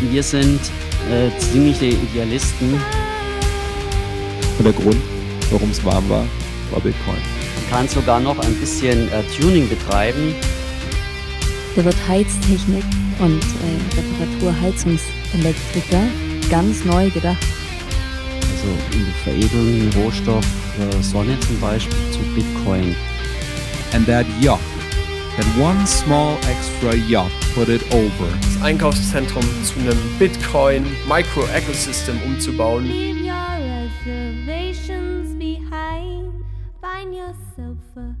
[0.00, 0.60] Wir sind
[1.10, 2.72] äh, ziemliche Idealisten.
[4.58, 4.96] Und der Grund,
[5.50, 6.24] warum es warm war,
[6.70, 7.16] war Bitcoin.
[7.16, 10.34] Man kann sogar noch ein bisschen äh, Tuning betreiben.
[11.76, 12.84] Da wird Heiztechnik
[13.18, 16.02] und äh, Reparatur Heizungselektriker
[16.50, 17.46] ganz neu gedacht.
[18.52, 20.44] Also in der Veredelung Rohstoff
[20.78, 22.96] äh, Sonne zum Beispiel zu Bitcoin.
[23.92, 24.60] And that yacht,
[25.40, 28.28] that one small extra yacht put it over.
[28.42, 32.84] Das Einkaufszentrum zu einem Bitcoin Micro Ecosystem umzubauen.
[32.84, 36.30] Leave your reservations behind.
[36.82, 38.14] Find yourself a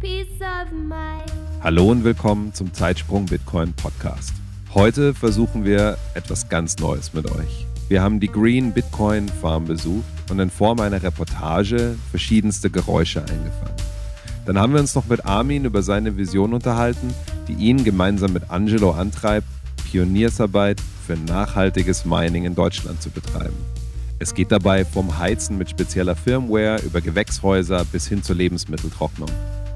[0.00, 1.32] peace of mind.
[1.62, 4.34] Hallo und willkommen zum Zeitsprung Bitcoin Podcast.
[4.74, 7.66] Heute versuchen wir etwas ganz Neues mit euch.
[7.88, 13.95] Wir haben die Green Bitcoin Farm besucht und in Form einer Reportage verschiedenste Geräusche eingefangen.
[14.46, 17.12] Dann haben wir uns noch mit Armin über seine Vision unterhalten,
[17.48, 19.48] die ihn gemeinsam mit Angelo antreibt,
[19.90, 23.56] Pioniersarbeit für nachhaltiges Mining in Deutschland zu betreiben.
[24.18, 29.28] Es geht dabei vom Heizen mit spezieller Firmware über Gewächshäuser bis hin zur Lebensmitteltrocknung.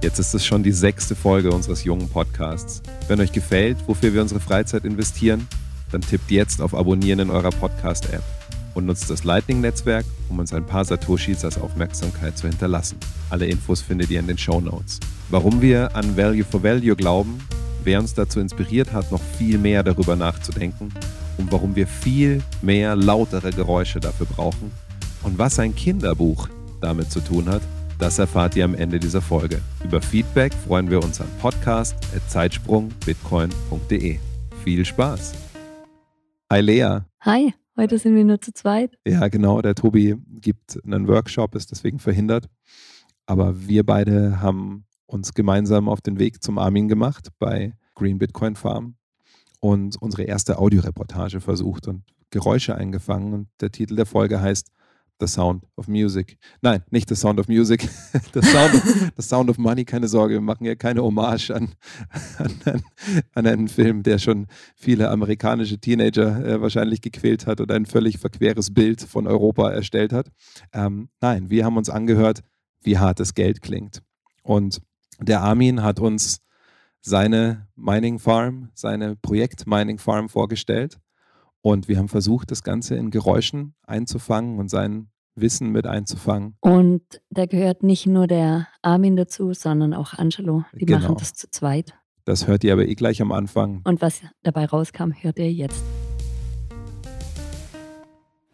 [0.02, 2.80] Jetzt ist es schon die sechste Folge unseres jungen Podcasts.
[3.06, 5.46] Wenn euch gefällt, wofür wir unsere Freizeit investieren,
[5.92, 8.39] dann tippt jetzt auf Abonnieren in eurer Podcast-App
[8.74, 12.98] und nutzt das Lightning-Netzwerk, um uns ein paar Satoshis als Aufmerksamkeit zu hinterlassen.
[13.30, 15.00] Alle Infos findet ihr in den Show Notes.
[15.28, 17.38] Warum wir an Value for Value glauben,
[17.84, 20.92] wer uns dazu inspiriert hat, noch viel mehr darüber nachzudenken
[21.38, 24.72] und warum wir viel mehr lautere Geräusche dafür brauchen
[25.22, 26.48] und was ein Kinderbuch
[26.80, 27.62] damit zu tun hat,
[27.98, 29.60] das erfahrt ihr am Ende dieser Folge.
[29.84, 34.18] Über Feedback freuen wir uns an podcast.zeitsprungbitcoin.de.
[34.64, 35.34] Viel Spaß!
[36.50, 37.00] Hi Lea.
[37.20, 38.98] Hi, heute sind wir nur zu zweit.
[39.06, 39.60] Ja, genau.
[39.62, 42.46] Der Tobi gibt einen Workshop, ist deswegen verhindert.
[43.26, 48.54] Aber wir beide haben uns gemeinsam auf den Weg zum Armin gemacht bei Green Bitcoin
[48.54, 48.96] Farm
[49.60, 53.32] und unsere erste Audioreportage versucht und Geräusche eingefangen.
[53.32, 54.68] Und der Titel der Folge heißt
[55.20, 56.38] The Sound of Music.
[56.62, 57.82] Nein, nicht The Sound of Music.
[58.32, 61.74] The Sound of, the Sound of Money, keine Sorge, wir machen ja keine Hommage an,
[62.38, 62.82] an,
[63.34, 64.46] an einen Film, der schon
[64.76, 70.12] viele amerikanische Teenager äh, wahrscheinlich gequält hat und ein völlig verqueres Bild von Europa erstellt
[70.12, 70.30] hat.
[70.72, 72.42] Ähm, nein, wir haben uns angehört,
[72.82, 74.02] wie hart das Geld klingt.
[74.42, 74.80] Und
[75.20, 76.40] der Armin hat uns
[77.02, 80.98] seine Mining Farm, seine Projekt Mining Farm vorgestellt.
[81.62, 86.56] Und wir haben versucht, das Ganze in Geräuschen einzufangen und sein Wissen mit einzufangen.
[86.60, 90.64] Und da gehört nicht nur der Armin dazu, sondern auch Angelo.
[90.74, 91.00] Die Genau.
[91.00, 91.94] machen das zu zweit.
[92.24, 93.80] Das hört ihr aber eh gleich am Anfang.
[93.84, 95.82] Und was dabei rauskam, hört ihr jetzt.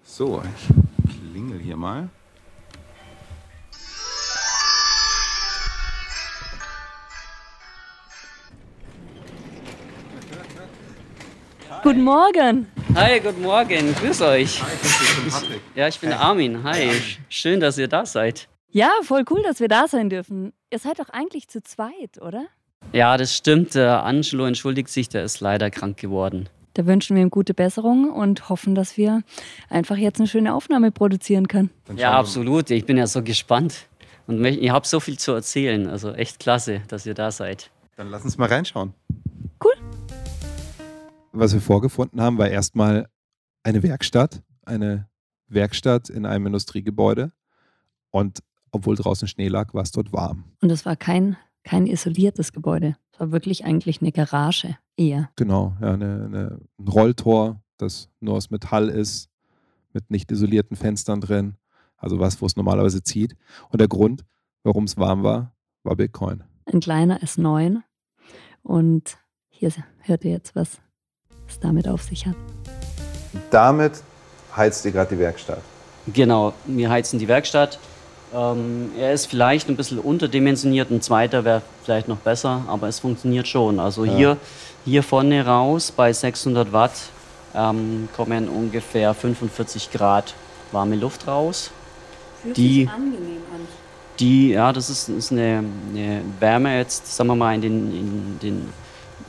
[0.05, 2.09] So, ich klingel hier mal.
[11.87, 12.67] Guten Morgen!
[12.97, 14.61] Hi, guten Morgen, grüß euch.
[15.77, 16.65] Ja, ich bin der Armin.
[16.65, 16.91] Hi,
[17.29, 18.49] schön, dass ihr da seid.
[18.73, 20.53] Ja, voll cool, dass wir da sein dürfen.
[20.73, 22.47] Ihr seid doch eigentlich zu zweit, oder?
[22.93, 23.77] Ja, das stimmt.
[23.77, 26.49] Der Angelo entschuldigt sich, der ist leider krank geworden.
[26.75, 29.23] Da wünschen wir ihm gute Besserung und hoffen, dass wir
[29.71, 31.71] einfach jetzt eine schöne Aufnahme produzieren können.
[31.95, 32.69] Ja, absolut.
[32.73, 33.87] Ich bin ja so gespannt.
[34.27, 35.87] Und ihr habt so viel zu erzählen.
[35.87, 37.71] Also echt klasse, dass ihr da seid.
[37.95, 38.93] Dann lass uns mal reinschauen.
[41.39, 43.11] Was wir vorgefunden haben, war erstmal
[43.63, 44.43] eine Werkstatt.
[44.65, 45.07] Eine
[45.49, 47.31] Werkstatt in einem Industriegebäude.
[48.11, 50.45] Und obwohl draußen Schnee lag, war es dort warm.
[50.63, 52.97] Und es war kein, kein isoliertes Gebäude.
[53.13, 55.31] Es war wirklich eigentlich eine Garage eher.
[55.37, 59.29] Genau, ja, eine, eine, ein Rolltor, das nur aus Metall ist,
[59.93, 61.57] mit nicht isolierten Fenstern drin.
[61.99, 63.37] Also was, wo es normalerweise zieht.
[63.69, 64.25] Und der Grund,
[64.63, 66.45] warum es warm war, war Bitcoin.
[66.65, 67.83] Ein kleiner S9.
[68.63, 70.81] Und hier hört ihr jetzt, was
[71.49, 72.34] es damit auf sich hat.
[73.51, 73.93] Damit
[74.57, 75.61] heizt ihr gerade die Werkstatt.
[76.12, 77.79] Genau, wir heizen die Werkstatt.
[78.34, 82.99] Ähm, er ist vielleicht ein bisschen unterdimensioniert, ein zweiter wäre vielleicht noch besser, aber es
[83.01, 83.79] funktioniert schon.
[83.81, 84.37] Also hier,
[84.84, 86.93] hier vorne raus bei 600 Watt
[87.54, 90.34] ähm, kommen ungefähr 45 Grad
[90.72, 91.71] warme Luft raus.
[92.45, 93.60] Die- angenehm an.
[94.19, 95.63] Die, ja, das ist, ist eine,
[95.93, 98.72] eine Wärme jetzt, sagen wir mal, in den, in den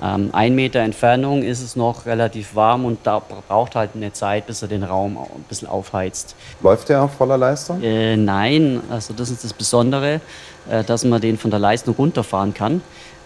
[0.02, 4.46] ähm, ein Meter Entfernung ist es noch relativ warm und da braucht halt eine Zeit,
[4.46, 6.36] bis er den Raum ein bisschen aufheizt.
[6.62, 7.82] Läuft der auf voller Leistung?
[7.82, 10.22] Äh, nein, also das ist das Besondere,
[10.70, 12.82] äh, dass man den von der Leistung runterfahren kann.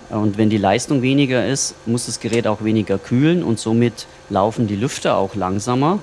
[0.09, 4.67] Und wenn die Leistung weniger ist, muss das Gerät auch weniger kühlen und somit laufen
[4.67, 5.99] die Lüfter auch langsamer.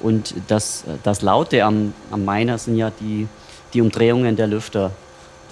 [0.00, 3.28] Und das, das Laute am, am Miner sind ja die,
[3.72, 4.90] die Umdrehungen der Lüfter.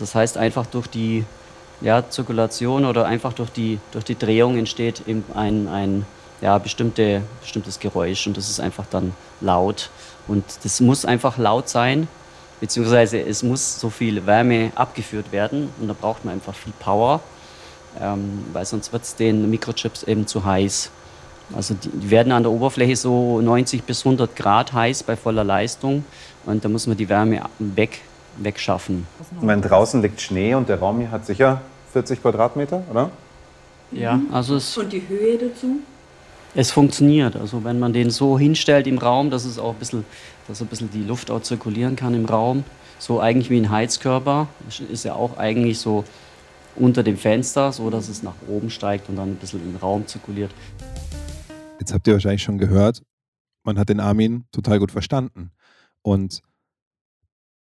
[0.00, 1.24] Das heißt, einfach durch die
[1.82, 6.06] ja, Zirkulation oder einfach durch die, durch die Drehung entsteht eben ein, ein,
[6.40, 9.90] ja, bestimmte, bestimmtes Geräusch und das ist einfach dann laut.
[10.28, 12.08] Und das muss einfach laut sein,
[12.60, 17.20] beziehungsweise es muss so viel Wärme abgeführt werden und da braucht man einfach viel Power,
[18.00, 20.90] ähm, weil sonst wird es den Mikrochips eben zu heiß.
[21.54, 26.04] Also die, werden an der Oberfläche so 90 bis 100 Grad heiß bei voller Leistung
[26.46, 28.00] und da muss man die Wärme weg,
[28.38, 29.06] wegschaffen.
[29.40, 31.60] Und wenn draußen liegt Schnee und der Raum hier hat sicher
[31.92, 33.10] 40 Quadratmeter, oder?
[33.90, 35.80] Ja, also es, Und die Höhe dazu?
[36.54, 37.36] es funktioniert.
[37.36, 40.04] Also wenn man den so hinstellt im Raum, dass es auch ein bisschen,
[40.48, 42.64] dass ein bisschen die Luft auch zirkulieren kann im Raum,
[42.98, 44.48] so eigentlich wie ein Heizkörper,
[44.90, 46.04] ist ja auch eigentlich so
[46.76, 50.06] unter dem Fenster, so dass es nach oben steigt und dann ein bisschen im Raum
[50.06, 50.50] zirkuliert.
[51.78, 53.02] Jetzt habt ihr wahrscheinlich schon gehört,
[53.64, 55.50] man hat den Armin total gut verstanden.
[56.02, 56.42] Und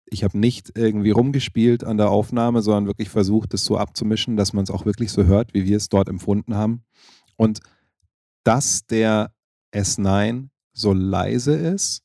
[0.09, 4.53] ich habe nicht irgendwie rumgespielt an der Aufnahme, sondern wirklich versucht, es so abzumischen, dass
[4.53, 6.83] man es auch wirklich so hört, wie wir es dort empfunden haben.
[7.37, 7.61] Und
[8.45, 9.33] dass der
[9.75, 12.03] S9 so leise ist,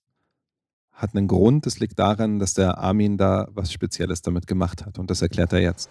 [0.91, 1.65] hat einen Grund.
[1.65, 4.97] Das liegt daran, dass der Armin da was Spezielles damit gemacht hat.
[4.99, 5.89] Und das erklärt er jetzt.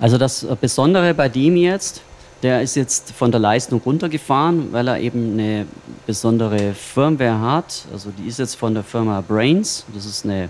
[0.00, 2.02] Also das Besondere bei dem jetzt,
[2.42, 5.66] der ist jetzt von der Leistung runtergefahren, weil er eben eine
[6.06, 7.86] besondere Firmware hat.
[7.92, 9.84] Also die ist jetzt von der Firma Brains.
[9.94, 10.48] Das ist eine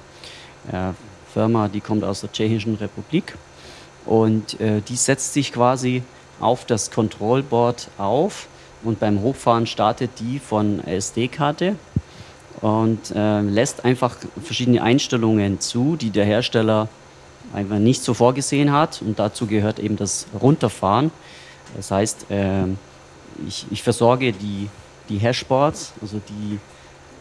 [1.32, 3.36] Firma, die kommt aus der Tschechischen Republik.
[4.04, 6.02] Und äh, die setzt sich quasi
[6.40, 8.48] auf das Control Board auf
[8.82, 11.76] und beim Hochfahren startet die von SD-Karte
[12.60, 16.88] und äh, lässt einfach verschiedene Einstellungen zu, die der Hersteller
[17.52, 19.02] einfach nicht so vorgesehen hat.
[19.02, 21.12] Und dazu gehört eben das Runterfahren.
[21.76, 22.64] Das heißt, äh,
[23.46, 24.68] ich, ich versorge die,
[25.08, 26.58] die Hashboards, also die,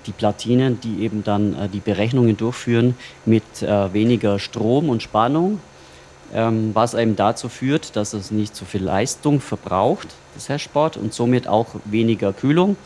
[0.05, 2.95] die Platinen, die eben dann äh, die Berechnungen durchführen
[3.25, 5.59] mit äh, weniger Strom und Spannung,
[6.33, 11.13] ähm, was eben dazu führt, dass es nicht so viel Leistung verbraucht, das Hashboard, und
[11.13, 12.77] somit auch weniger Kühlung.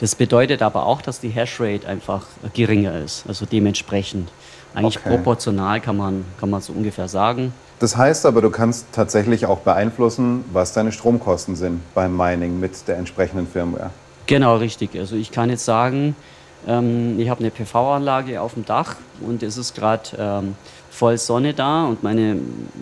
[0.00, 4.30] Das bedeutet aber auch, dass die Hashrate einfach geringer ist, also dementsprechend.
[4.74, 5.10] Eigentlich Okay.
[5.10, 7.52] proportional kann man, kann man so ungefähr sagen.
[7.78, 12.88] Das heißt aber, du kannst tatsächlich auch beeinflussen, was deine Stromkosten sind beim Mining mit
[12.88, 13.90] der entsprechenden Firmware.
[14.26, 14.96] Genau, richtig.
[14.98, 16.16] Also ich kann jetzt sagen,
[16.66, 20.56] ähm, ich habe eine PV-Anlage auf dem Dach und es ist gerade ähm,
[20.90, 22.38] voll Sonne da und meine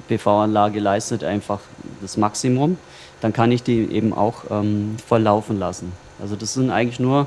[0.08, 1.61] PV-Anlage leistet einfach
[2.00, 2.76] das Maximum.
[3.20, 5.93] Dann kann ich die eben auch ähm, voll laufen lassen.
[6.20, 7.26] Also das sind eigentlich nur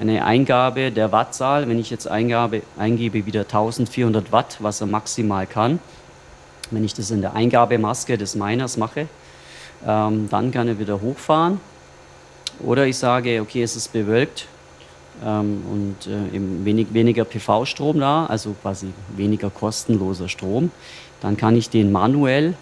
[0.00, 1.68] eine Eingabe der Wattzahl.
[1.68, 5.80] Wenn ich jetzt Eingabe, eingebe wieder 1400 Watt, was er maximal kann,
[6.70, 9.08] wenn ich das in der Eingabemaske des Miners mache,
[9.86, 11.60] ähm, dann kann er wieder hochfahren.
[12.60, 14.46] Oder ich sage, okay, es ist bewölkt
[15.24, 20.70] ähm, und äh, eben wenig, weniger PV-Strom da, also quasi weniger kostenloser Strom.
[21.20, 22.54] Dann kann ich den manuell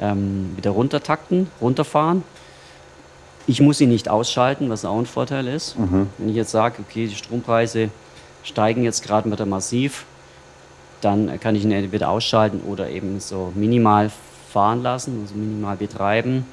[0.00, 2.22] ähm, wieder runtertakten, runterfahren.
[3.46, 5.76] Ich muss ihn nicht ausschalten, was auch ein Vorteil ist.
[6.18, 7.90] Wenn ich jetzt sage, okay, die Strompreise
[8.44, 10.04] steigen jetzt gerade wieder massiv,
[11.00, 14.10] dann kann ich ihn entweder ausschalten oder eben so minimal
[14.52, 16.46] fahren lassen, also minimal betreiben.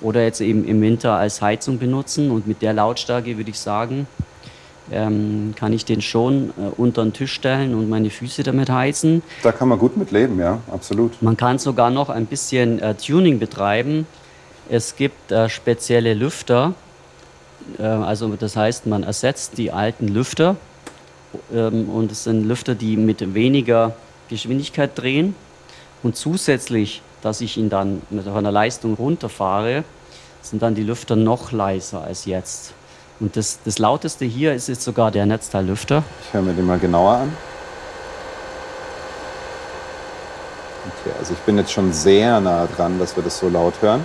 [0.00, 2.30] Oder jetzt eben im Winter als Heizung benutzen.
[2.30, 4.06] Und mit der Lautstärke würde ich sagen,
[4.90, 9.22] ähm, kann ich den schon äh, unter den Tisch stellen und meine Füße damit heizen.
[9.42, 11.20] Da kann man gut mit leben, ja, absolut.
[11.22, 14.06] Man kann sogar noch ein bisschen äh, Tuning betreiben.
[14.68, 16.74] Es gibt äh, spezielle Lüfter.
[17.78, 20.56] Äh, also das heißt, man ersetzt die alten Lüfter.
[21.52, 23.96] Ähm, und es sind Lüfter, die mit weniger
[24.28, 25.34] Geschwindigkeit drehen.
[26.02, 29.84] Und zusätzlich, dass ich ihn dann mit einer Leistung runterfahre,
[30.42, 32.74] sind dann die Lüfter noch leiser als jetzt.
[33.20, 36.02] Und das, das lauteste hier ist jetzt sogar der Netzteillüfter.
[36.26, 37.36] Ich höre mir den mal genauer an.
[40.86, 44.04] Okay, also ich bin jetzt schon sehr nah dran, dass wir das so laut hören.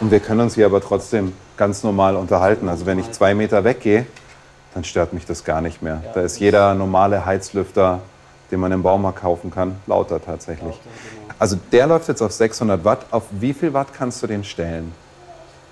[0.00, 2.68] Und wir können uns hier aber trotzdem ganz normal unterhalten.
[2.68, 4.06] Also wenn ich zwei Meter weggehe,
[4.74, 6.02] dann stört mich das gar nicht mehr.
[6.14, 8.00] Da ist jeder normale Heizlüfter,
[8.50, 10.78] den man im Baumarkt kaufen kann, lauter tatsächlich.
[11.38, 13.06] Also der läuft jetzt auf 600 Watt.
[13.10, 14.92] Auf wie viel Watt kannst du den stellen?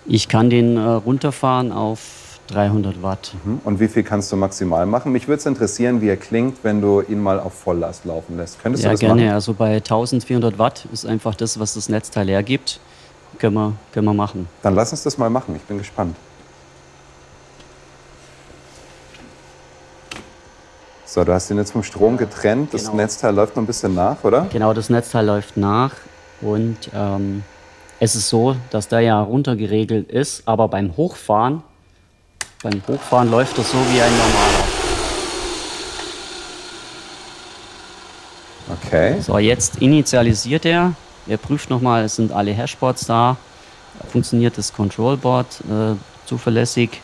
[0.09, 3.33] Ich kann den äh, runterfahren auf 300 Watt.
[3.45, 3.61] Hm?
[3.65, 5.11] Und wie viel kannst du maximal machen?
[5.11, 8.63] Mich würde es interessieren, wie er klingt, wenn du ihn mal auf Volllast laufen lässt.
[8.63, 9.23] Könntest Ja, du das gerne.
[9.25, 9.35] machen?
[9.35, 12.79] Also bei 1400 Watt ist einfach das, was das Netzteil hergibt.
[13.39, 14.49] Können wir, können wir machen.
[14.63, 15.57] Dann lass uns das mal machen.
[15.57, 16.15] Ich bin gespannt.
[21.05, 22.73] So, du hast ihn jetzt vom Strom getrennt.
[22.75, 22.97] Das Genau.
[22.97, 24.47] Netzteil läuft noch ein bisschen nach, oder?
[24.53, 25.93] Genau, das Netzteil läuft nach
[26.41, 27.43] und ähm,
[28.01, 31.63] es ist so, dass der ja runtergeregelt ist, aber beim Hochfahren,
[32.63, 34.65] beim Hochfahren läuft das so wie ein normaler.
[38.85, 39.21] Okay.
[39.21, 40.93] So, jetzt initialisiert er.
[41.27, 43.37] Er prüft nochmal, es sind alle Hashboards da.
[44.11, 45.47] Funktioniert das Control Board.
[45.69, 45.95] Äh,
[46.27, 47.01] zuverlässig.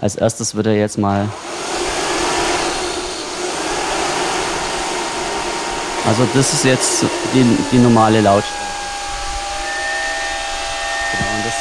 [0.00, 1.28] Als erstes wird er jetzt mal.
[6.04, 8.62] Also das ist jetzt die, die normale Lautstärke.
[11.12, 11.54] Genau, und das,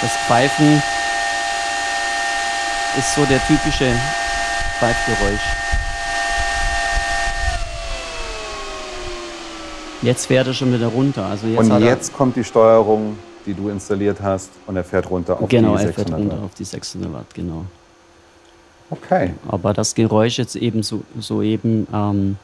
[0.00, 0.82] das Pfeifen
[2.98, 3.90] ist so der typische
[4.78, 5.40] Pfeifgeräusch.
[10.02, 11.24] Jetzt fährt er schon wieder runter.
[11.24, 13.16] Also jetzt Und hat jetzt kommt die Steuerung,
[13.46, 16.36] die du installiert hast, und er fährt runter auf genau, die er fährt 600 runter
[16.36, 16.44] Watt.
[16.44, 17.64] auf die 600 Watt, genau.
[18.90, 19.32] Okay.
[19.48, 22.36] Aber das Geräusch jetzt eben so, so eben ähm,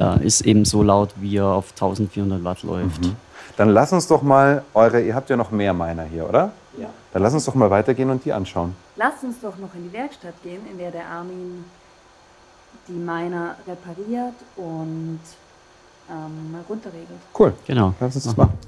[0.00, 3.04] äh, ist eben so laut, wie er auf 1400 Watt läuft.
[3.04, 3.14] Mhm.
[3.56, 6.50] Dann lass uns doch mal eure, ihr habt ja noch mehr Miner hier, oder?
[6.78, 6.90] Ja.
[7.12, 8.74] Dann lass uns doch mal weitergehen und die anschauen.
[8.96, 11.64] Lass uns doch noch in die Werkstatt gehen, in der der Armin
[12.88, 15.20] die Miner repariert und
[16.10, 17.20] ähm, mal runterregelt.
[17.38, 17.54] Cool.
[17.66, 17.94] Genau.
[18.00, 18.58] Lass uns das machen.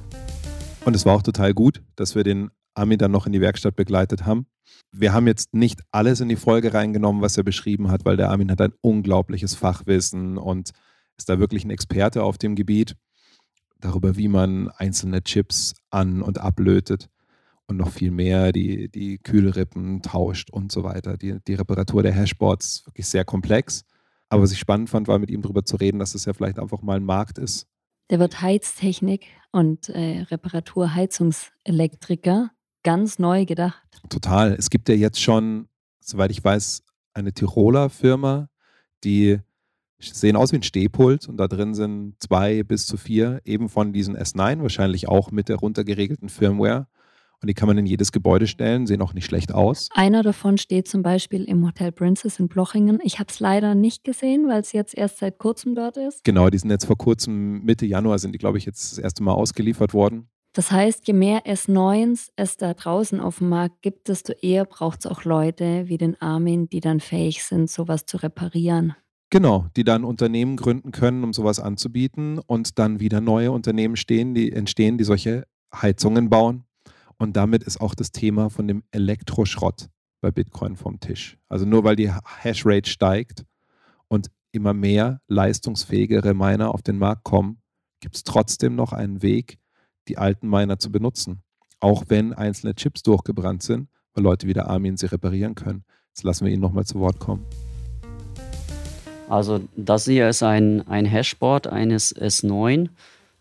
[0.84, 3.74] Und es war auch total gut, dass wir den Armin dann noch in die Werkstatt
[3.76, 4.46] begleitet haben.
[4.92, 8.30] Wir haben jetzt nicht alles in die Folge reingenommen, was er beschrieben hat, weil der
[8.30, 10.70] Armin hat ein unglaubliches Fachwissen und
[11.18, 12.94] ist da wirklich ein Experte auf dem Gebiet
[13.80, 17.08] darüber, wie man einzelne Chips an- und ablötet
[17.66, 21.16] und noch viel mehr, die, die Kühlrippen tauscht und so weiter.
[21.16, 23.84] Die, die Reparatur der Hashboards ist wirklich sehr komplex.
[24.28, 26.58] Aber was ich spannend fand, war mit ihm darüber zu reden, dass es ja vielleicht
[26.58, 27.66] einfach mal ein Markt ist,
[28.10, 32.50] Der wird Heiztechnik und äh, Reparatur Heizungselektriker
[32.82, 33.82] ganz neu gedacht.
[34.08, 34.52] Total.
[34.52, 35.68] Es gibt ja jetzt schon,
[36.00, 38.48] soweit ich weiß, eine Tiroler Firma,
[39.02, 39.40] die
[39.98, 43.92] sehen aus wie ein Stehpult und da drin sind zwei bis zu vier eben von
[43.92, 46.86] diesen S9, wahrscheinlich auch mit der runtergeregelten Firmware.
[47.46, 49.88] Und die kann man in jedes Gebäude stellen, sehen auch nicht schlecht aus.
[49.92, 52.98] Einer davon steht zum Beispiel im Hotel Princess in Blochingen.
[53.04, 56.24] Ich habe es leider nicht gesehen, weil es jetzt erst seit kurzem dort ist.
[56.24, 59.22] Genau, die sind jetzt vor kurzem, Mitte Januar sind die, glaube ich, jetzt das erste
[59.22, 60.28] Mal ausgeliefert worden.
[60.54, 64.98] Das heißt, je mehr S9s es da draußen auf dem Markt gibt, desto eher braucht
[64.98, 68.96] es auch Leute wie den Armin, die dann fähig sind, sowas zu reparieren.
[69.30, 74.34] Genau, die dann Unternehmen gründen können, um sowas anzubieten und dann wieder neue Unternehmen stehen,
[74.34, 76.65] die entstehen, die solche Heizungen bauen.
[77.18, 79.88] Und damit ist auch das Thema von dem Elektroschrott
[80.20, 81.38] bei Bitcoin vom Tisch.
[81.48, 83.44] Also nur weil die Hashrate steigt
[84.08, 87.60] und immer mehr leistungsfähigere Miner auf den Markt kommen,
[88.00, 89.58] gibt es trotzdem noch einen Weg,
[90.08, 91.42] die alten Miner zu benutzen.
[91.80, 95.84] Auch wenn einzelne Chips durchgebrannt sind, weil Leute wie der Armin sie reparieren können.
[96.08, 97.44] Jetzt lassen wir ihn nochmal zu Wort kommen.
[99.28, 102.88] Also das hier ist ein, ein Hashboard eines S9.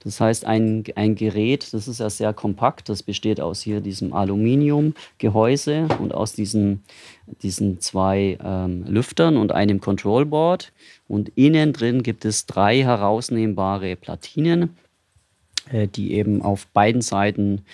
[0.05, 4.13] Das heißt, ein, ein Gerät, das ist ja sehr kompakt, das besteht aus hier diesem
[4.13, 6.83] Aluminiumgehäuse und aus diesen,
[7.41, 10.71] diesen zwei ähm, Lüftern und einem Controlboard.
[11.07, 14.77] Und innen drin gibt es drei herausnehmbare Platinen,
[15.71, 17.65] äh, die eben auf beiden Seiten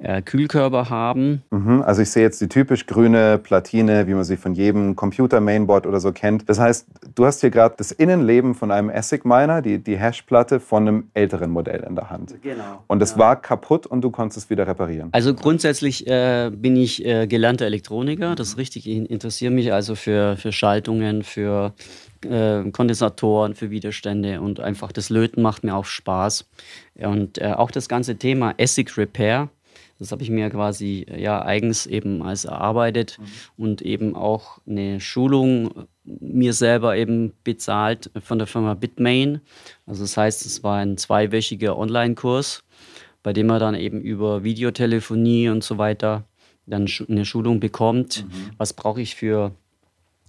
[0.00, 1.42] äh, Kühlkörper haben.
[1.50, 5.86] Mhm, Also ich sehe jetzt die typisch grüne Platine, wie man sie von jedem Computer-Mainboard
[5.86, 6.48] oder so kennt.
[6.48, 10.88] Das heißt, du hast hier gerade das Innenleben von einem ASIC-Miner, die, die Hashplatte von
[10.88, 12.34] einem älteren Modell in der Hand.
[12.42, 12.82] Genau.
[12.86, 15.10] Und es war kaputt und du konntest es wieder reparieren.
[15.12, 18.34] Also grundsätzlich äh, bin ich äh, gelernter Elektroniker.
[18.34, 18.88] Das ist richtig.
[18.88, 21.74] Ich interessiere mich also für, für Schaltungen, für
[22.24, 26.48] äh, Kondensatoren, für Widerstände und einfach das Löten macht mir auch Spaß.
[26.96, 29.48] Und äh, auch das ganze Thema ASIC Repair,
[30.00, 33.18] das habe ich mir quasi äh, ja eigens eben als erarbeitet
[33.56, 39.40] und eben auch eine Schulung äh, mir selber eben bezahlt von der Firma Bitmain.
[39.86, 42.64] Also das heißt, es war ein zweiwöchiger Online-Kurs
[43.22, 46.24] bei dem man dann eben über Videotelefonie und so weiter
[46.66, 48.24] dann eine Schulung bekommt.
[48.56, 49.52] Was brauche ich für,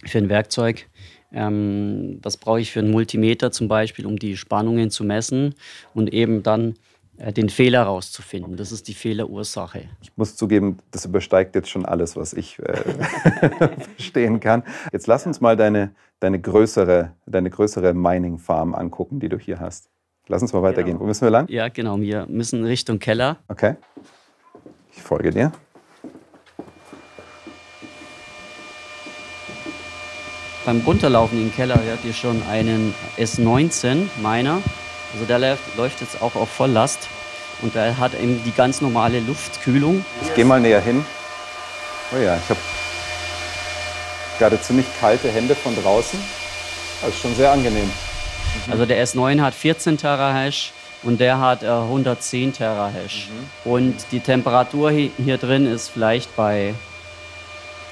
[0.04, 0.88] für ein Werkzeug?
[1.32, 5.54] Ähm, was brauche ich für einen Multimeter zum Beispiel, um die Spannungen zu messen
[5.94, 6.74] und eben dann
[7.18, 8.56] den Fehler rauszufinden.
[8.56, 9.82] Das ist die Fehlerursache.
[10.00, 12.74] Ich muss zugeben, das übersteigt jetzt schon alles, was ich äh,
[13.96, 14.64] verstehen kann.
[14.92, 19.90] Jetzt lass uns mal deine, deine größere, deine größere Mining-Farm angucken, die du hier hast.
[20.28, 20.94] Lass uns mal weitergehen.
[20.94, 21.00] Genau.
[21.00, 21.48] Wo müssen wir lang?
[21.48, 22.00] Ja, genau.
[22.00, 23.38] Wir müssen Richtung Keller.
[23.48, 23.76] Okay.
[24.92, 25.52] Ich folge dir.
[30.64, 34.62] Beim Runterlaufen in den Keller hört ihr schon einen S19 meiner.
[35.12, 37.08] Also der läuft, läuft jetzt auch auf Volllast.
[37.60, 40.04] Und der hat eben die ganz normale Luftkühlung.
[40.22, 41.04] Ich gehe mal näher hin.
[42.12, 42.58] Oh ja, ich habe
[44.38, 46.18] gerade ziemlich kalte Hände von draußen.
[47.00, 47.90] Das ist schon sehr angenehm.
[48.70, 50.72] Also der S9 hat 14 Terahash
[51.04, 53.28] und der hat äh, 110 Terahash.
[53.64, 56.74] Und die Temperatur hi- hier drin ist vielleicht bei,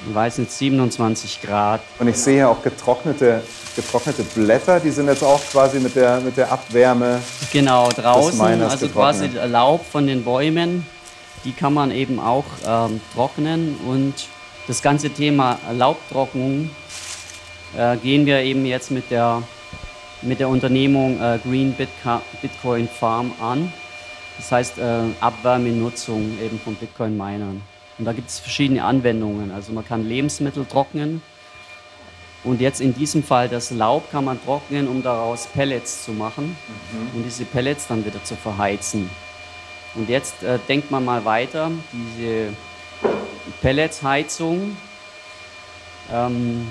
[0.07, 1.81] weiß nicht, 27 Grad.
[1.99, 3.43] Und ich sehe hier auch getrocknete,
[3.77, 4.81] getrocknete Blätter.
[4.81, 7.21] Die sind jetzt auch quasi mit der, mit der Abwärme.
[7.53, 10.87] Genau, draußen, also quasi Laub von den Bäumen
[11.45, 14.15] die kann man eben auch ähm, trocknen und
[14.67, 16.71] das ganze Thema Laubtrocknung
[17.77, 19.43] äh, gehen wir eben jetzt mit der,
[20.23, 23.73] mit der Unternehmung äh, Green Bitka Bitcoin Farm an.
[24.37, 27.63] Das heißt äh, Abwärmenutzung eben von Bitcoin-Minern.
[28.01, 29.51] Und da gibt es verschiedene Anwendungen.
[29.51, 31.21] Also man kann Lebensmittel trocknen
[32.45, 36.57] und jetzt in diesem Fall das Laub kann man trocknen, um daraus Pellets zu machen
[36.93, 37.17] mhm.
[37.19, 39.11] und diese Pellets dann wieder zu verheizen.
[39.95, 42.55] Und jetzt äh, denkt man mal weiter, diese
[43.61, 44.79] Pelletsheizung,
[46.11, 46.67] ähm,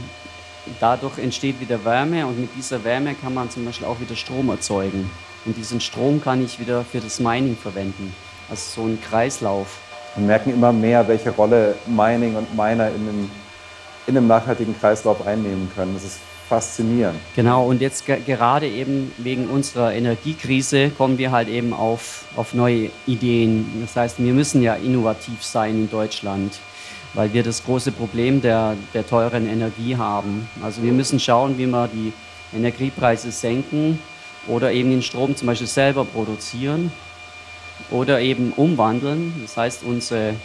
[0.79, 4.49] dadurch entsteht wieder Wärme und mit dieser Wärme kann man zum Beispiel auch wieder Strom
[4.49, 5.11] erzeugen.
[5.45, 8.15] Und diesen Strom kann ich wieder für das Mining verwenden.
[8.49, 9.77] Also so ein Kreislauf.
[10.15, 13.31] Wir merken immer mehr, welche Rolle Mining und Miner in einem,
[14.07, 15.93] in einem nachhaltigen Kreislauf einnehmen können.
[15.93, 17.19] Das ist faszinierend.
[17.35, 22.89] Genau, und jetzt gerade eben wegen unserer Energiekrise kommen wir halt eben auf, auf neue
[23.05, 23.81] Ideen.
[23.81, 26.59] Das heißt, wir müssen ja innovativ sein in Deutschland,
[27.13, 30.49] weil wir das große Problem der, der teuren Energie haben.
[30.63, 32.11] Also wir müssen schauen, wie wir die
[32.55, 33.99] Energiepreise senken
[34.47, 36.91] oder eben den Strom zum Beispiel selber produzieren
[37.91, 39.33] oder eben umwandeln.
[39.41, 40.35] Das heißt, unsere,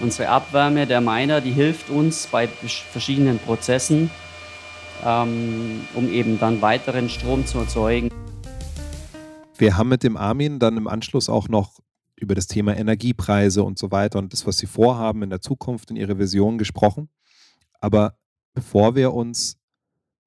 [0.00, 4.10] unsere Abwärme der Miner, die hilft uns bei verschiedenen Prozessen,
[5.04, 8.10] ähm, um eben dann weiteren Strom zu erzeugen.
[9.56, 11.80] Wir haben mit dem Armin dann im Anschluss auch noch
[12.16, 15.90] über das Thema Energiepreise und so weiter und das, was Sie vorhaben in der Zukunft
[15.90, 17.08] in Ihre Vision gesprochen.
[17.80, 18.14] Aber
[18.54, 19.56] bevor wir uns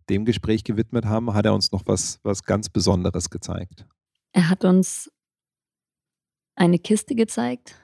[0.09, 3.85] dem Gespräch gewidmet haben, hat er uns noch was, was ganz Besonderes gezeigt.
[4.31, 5.11] Er hat uns
[6.55, 7.75] eine Kiste gezeigt.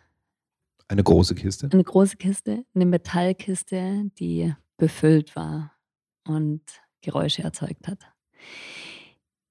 [0.87, 1.69] Eine große Kiste?
[1.71, 5.73] Eine große Kiste, eine Metallkiste, die befüllt war
[6.27, 6.61] und
[7.01, 7.99] Geräusche erzeugt hat.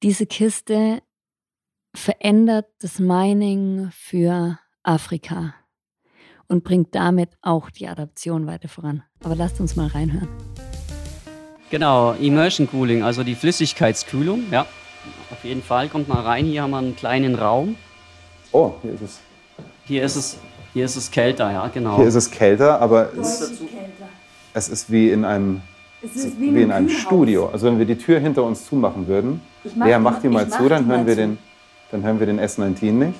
[0.02, 1.02] Diese Kiste
[1.94, 5.54] verändert das Mining für Afrika
[6.48, 9.02] und bringt damit auch die Adaption weiter voran.
[9.22, 10.28] Aber lasst uns mal reinhören.
[11.70, 14.66] Genau, Immersion Cooling, also die Flüssigkeitskühlung, ja.
[15.30, 17.76] Auf jeden Fall, kommt mal rein, hier haben wir einen kleinen Raum.
[18.52, 19.20] Oh, hier ist es.
[19.84, 20.38] Hier ist es,
[20.72, 21.96] hier ist es kälter, ja, genau.
[21.96, 23.52] Hier ist es kälter, aber es,
[24.54, 25.62] es ist wie in einem,
[26.02, 27.48] wie, wie in einem Studio.
[27.48, 29.40] Also wenn wir die Tür hinter uns zumachen würden,
[29.74, 31.20] mach Lea, mach die mal mach zu, dann hören, wir zu.
[31.20, 31.38] Den,
[31.90, 33.18] dann hören wir den S19 nicht.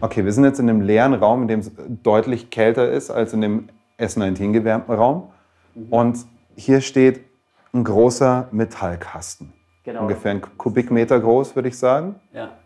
[0.00, 1.70] Okay, wir sind jetzt in einem leeren Raum, in dem es
[2.02, 3.68] deutlich kälter ist als in dem
[4.00, 5.30] S19 gewärmten Raum.
[5.74, 5.92] Mhm.
[5.92, 6.18] Und
[6.56, 7.20] hier steht
[7.72, 9.52] ein großer Metallkasten.
[9.84, 10.02] Genau.
[10.02, 12.14] Ungefähr ein Kubikmeter groß, würde ich sagen.
[12.32, 12.56] Ja,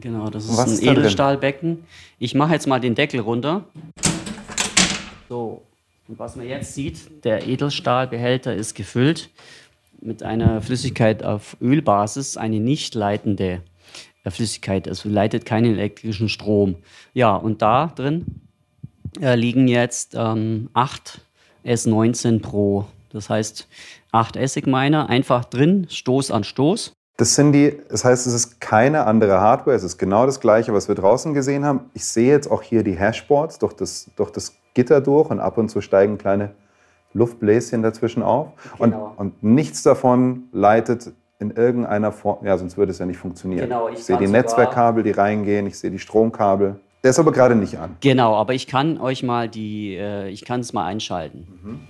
[0.00, 0.30] genau.
[0.30, 1.84] Das ist ein ist Edelstahlbecken.
[2.18, 3.64] Ich mache jetzt mal den Deckel runter.
[5.28, 5.62] So,
[6.08, 9.30] und was man jetzt sieht, der Edelstahlbehälter ist gefüllt
[10.00, 13.62] mit einer Flüssigkeit auf Ölbasis, eine nicht leitende
[14.24, 16.76] äh, Flüssigkeit, also leitet keinen elektrischen Strom.
[17.14, 18.26] Ja, und da drin
[19.20, 21.20] äh, liegen jetzt ähm, 8
[21.64, 22.86] S19 Pro.
[23.12, 23.68] Das heißt,
[24.10, 26.92] acht Essigminer einfach drin, Stoß an Stoß.
[27.18, 30.72] Das sind die, das heißt, es ist keine andere Hardware, es ist genau das gleiche,
[30.72, 31.90] was wir draußen gesehen haben.
[31.94, 35.58] Ich sehe jetzt auch hier die Hashboards durch das, durch das Gitter durch und ab
[35.58, 36.52] und zu steigen kleine
[37.12, 38.48] Luftbläschen dazwischen auf.
[38.78, 39.14] Genau.
[39.16, 43.68] Und, und nichts davon leitet in irgendeiner Form, ja, sonst würde es ja nicht funktionieren.
[43.68, 46.80] Genau, ich, ich sehe die Netzwerkkabel, die reingehen, ich sehe die Stromkabel.
[47.02, 47.96] Der ist aber gerade nicht an.
[48.00, 51.48] Genau, aber ich kann euch mal die, äh, ich kann es mal einschalten.
[51.62, 51.80] Mhm.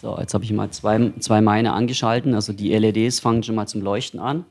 [0.00, 2.34] So, jetzt habe ich mal zwei, zwei Meine angeschalten.
[2.34, 4.44] Also die LEDs fangen schon mal zum Leuchten an.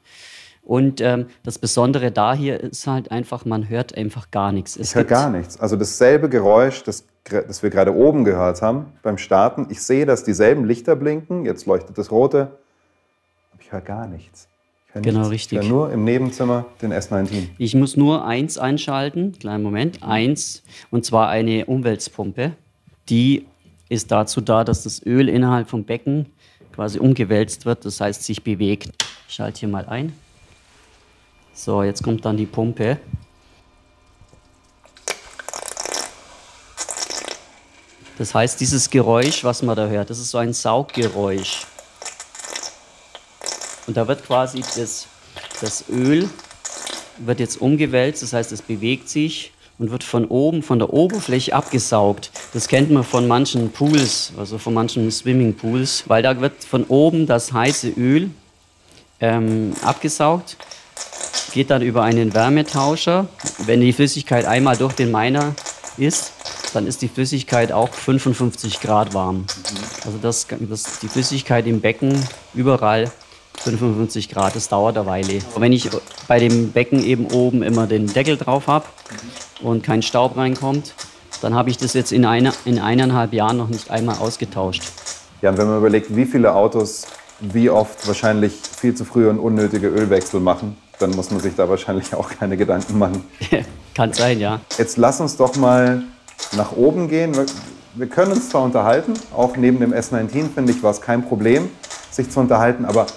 [0.63, 4.75] Und ähm, das Besondere da hier ist halt einfach, man hört einfach gar nichts.
[4.75, 5.59] Es ich höre gar nichts.
[5.59, 9.67] Also dasselbe Geräusch, das, das wir gerade oben gehört haben beim Starten.
[9.69, 11.45] Ich sehe, dass dieselben Lichter blinken.
[11.45, 12.57] Jetzt leuchtet das rote.
[13.53, 14.47] Aber ich höre gar nichts.
[14.95, 15.31] Ich genau, nichts.
[15.31, 15.59] richtig.
[15.59, 17.49] Ich höre nur im Nebenzimmer den S19.
[17.59, 19.33] Ich muss nur eins einschalten.
[19.37, 20.01] Kleinen Moment.
[20.01, 20.63] Eins.
[20.89, 22.53] Und zwar eine Umweltpumpe,
[23.07, 23.45] die
[23.89, 26.27] ist dazu da, dass das Öl innerhalb vom Becken
[26.73, 28.89] quasi umgewälzt wird, das heißt sich bewegt.
[29.27, 30.13] Ich schalte hier mal ein.
[31.53, 32.99] So, jetzt kommt dann die Pumpe.
[38.17, 41.65] Das heißt, dieses Geräusch, was man da hört, das ist so ein Sauggeräusch.
[43.87, 45.07] Und da wird quasi das,
[45.61, 46.29] das Öl
[47.17, 51.53] wird jetzt umgewälzt, das heißt, es bewegt sich und wird von oben, von der Oberfläche
[51.53, 52.31] abgesaugt.
[52.53, 57.25] Das kennt man von manchen Pools, also von manchen Swimmingpools, weil da wird von oben
[57.27, 58.29] das heiße Öl
[59.19, 60.57] ähm, abgesaugt,
[61.53, 63.27] geht dann über einen Wärmetauscher.
[63.65, 65.55] Wenn die Flüssigkeit einmal durch den Miner
[65.97, 66.33] ist,
[66.73, 69.45] dann ist die Flüssigkeit auch 55 Grad warm.
[70.05, 72.21] Also dass das, die Flüssigkeit im Becken
[72.53, 73.11] überall
[73.59, 75.39] 55 Grad, das dauert eine Weile.
[75.57, 75.89] Wenn ich
[76.27, 78.85] bei dem Becken eben oben immer den Deckel drauf habe
[79.61, 80.93] und kein Staub reinkommt,
[81.41, 84.83] dann habe ich das jetzt in, einer, in eineinhalb Jahren noch nicht einmal ausgetauscht.
[85.41, 87.05] Ja, und wenn man überlegt, wie viele Autos
[87.39, 91.67] wie oft wahrscheinlich viel zu früh und unnötige Ölwechsel machen, dann muss man sich da
[91.67, 93.23] wahrscheinlich auch keine Gedanken machen.
[93.93, 94.61] Kann sein, ja.
[94.77, 96.03] Jetzt lass uns doch mal
[96.53, 97.35] nach oben gehen.
[97.35, 97.45] Wir,
[97.95, 101.69] wir können uns zwar unterhalten, auch neben dem S19 finde ich, war es kein Problem,
[102.11, 103.07] sich zu unterhalten, aber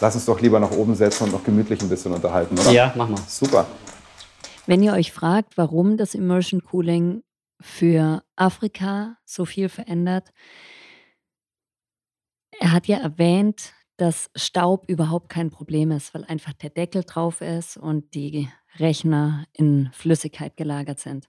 [0.00, 2.70] lass uns doch lieber nach oben setzen und noch gemütlich ein bisschen unterhalten, oder?
[2.70, 3.20] Ja, mach mal.
[3.26, 3.66] Super.
[4.66, 7.22] Wenn ihr euch fragt, warum das Immersion Cooling
[7.60, 10.30] für Afrika so viel verändert,
[12.60, 17.40] er hat ja erwähnt, dass Staub überhaupt kein Problem ist, weil einfach der Deckel drauf
[17.40, 21.28] ist und die Rechner in Flüssigkeit gelagert sind.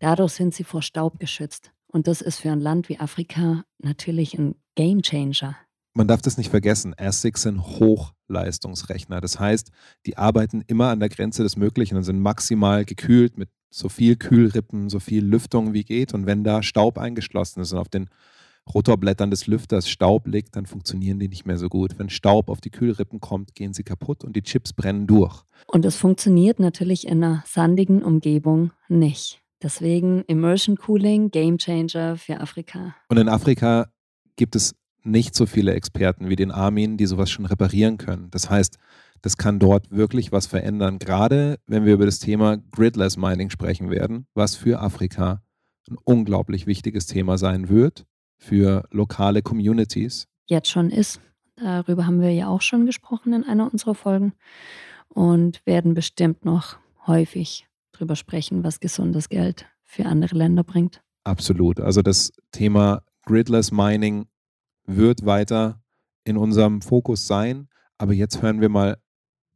[0.00, 1.72] Dadurch sind sie vor Staub geschützt.
[1.86, 5.56] Und das ist für ein Land wie Afrika natürlich ein Gamechanger.
[6.00, 9.20] Man darf das nicht vergessen, ASICs sind Hochleistungsrechner.
[9.20, 9.70] Das heißt,
[10.06, 14.16] die arbeiten immer an der Grenze des Möglichen und sind maximal gekühlt mit so viel
[14.16, 16.14] Kühlrippen, so viel Lüftung wie geht.
[16.14, 18.08] Und wenn da Staub eingeschlossen ist und auf den
[18.72, 21.98] Rotorblättern des Lüfters Staub liegt, dann funktionieren die nicht mehr so gut.
[21.98, 25.42] Wenn Staub auf die Kühlrippen kommt, gehen sie kaputt und die Chips brennen durch.
[25.66, 29.42] Und es funktioniert natürlich in einer sandigen Umgebung nicht.
[29.62, 32.94] Deswegen Immersion Cooling, Game Changer für Afrika.
[33.10, 33.92] Und in Afrika
[34.36, 38.30] gibt es nicht so viele Experten wie den Armin, die sowas schon reparieren können.
[38.30, 38.78] Das heißt,
[39.22, 43.90] das kann dort wirklich was verändern, gerade wenn wir über das Thema Gridless Mining sprechen
[43.90, 45.42] werden, was für Afrika
[45.90, 48.06] ein unglaublich wichtiges Thema sein wird
[48.38, 50.26] für lokale Communities.
[50.46, 51.20] Jetzt schon ist.
[51.56, 54.32] Darüber haben wir ja auch schon gesprochen in einer unserer Folgen
[55.08, 61.02] und werden bestimmt noch häufig drüber sprechen, was gesundes Geld für andere Länder bringt.
[61.24, 61.80] Absolut.
[61.80, 64.26] Also das Thema Gridless Mining
[64.96, 65.82] wird weiter
[66.24, 67.68] in unserem Fokus sein.
[67.98, 68.98] Aber jetzt hören wir mal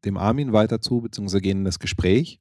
[0.04, 2.40] dem Armin weiter zu, beziehungsweise gehen in das Gespräch.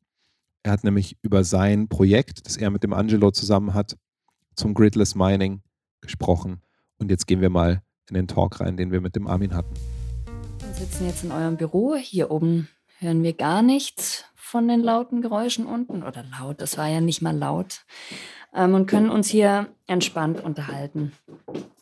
[0.64, 3.98] Er hat nämlich über sein Projekt, das er mit dem Angelo zusammen hat,
[4.56, 5.62] zum Gridless Mining
[6.02, 6.62] gesprochen.
[6.98, 9.74] Und jetzt gehen wir mal in den Talk rein, den wir mit dem Armin hatten.
[10.60, 11.96] Wir sitzen jetzt in eurem Büro.
[11.96, 12.68] Hier oben
[13.00, 16.04] hören wir gar nichts von den lauten Geräuschen unten.
[16.04, 17.80] Oder laut, das war ja nicht mal laut.
[18.54, 21.12] Ähm, und können uns hier entspannt unterhalten.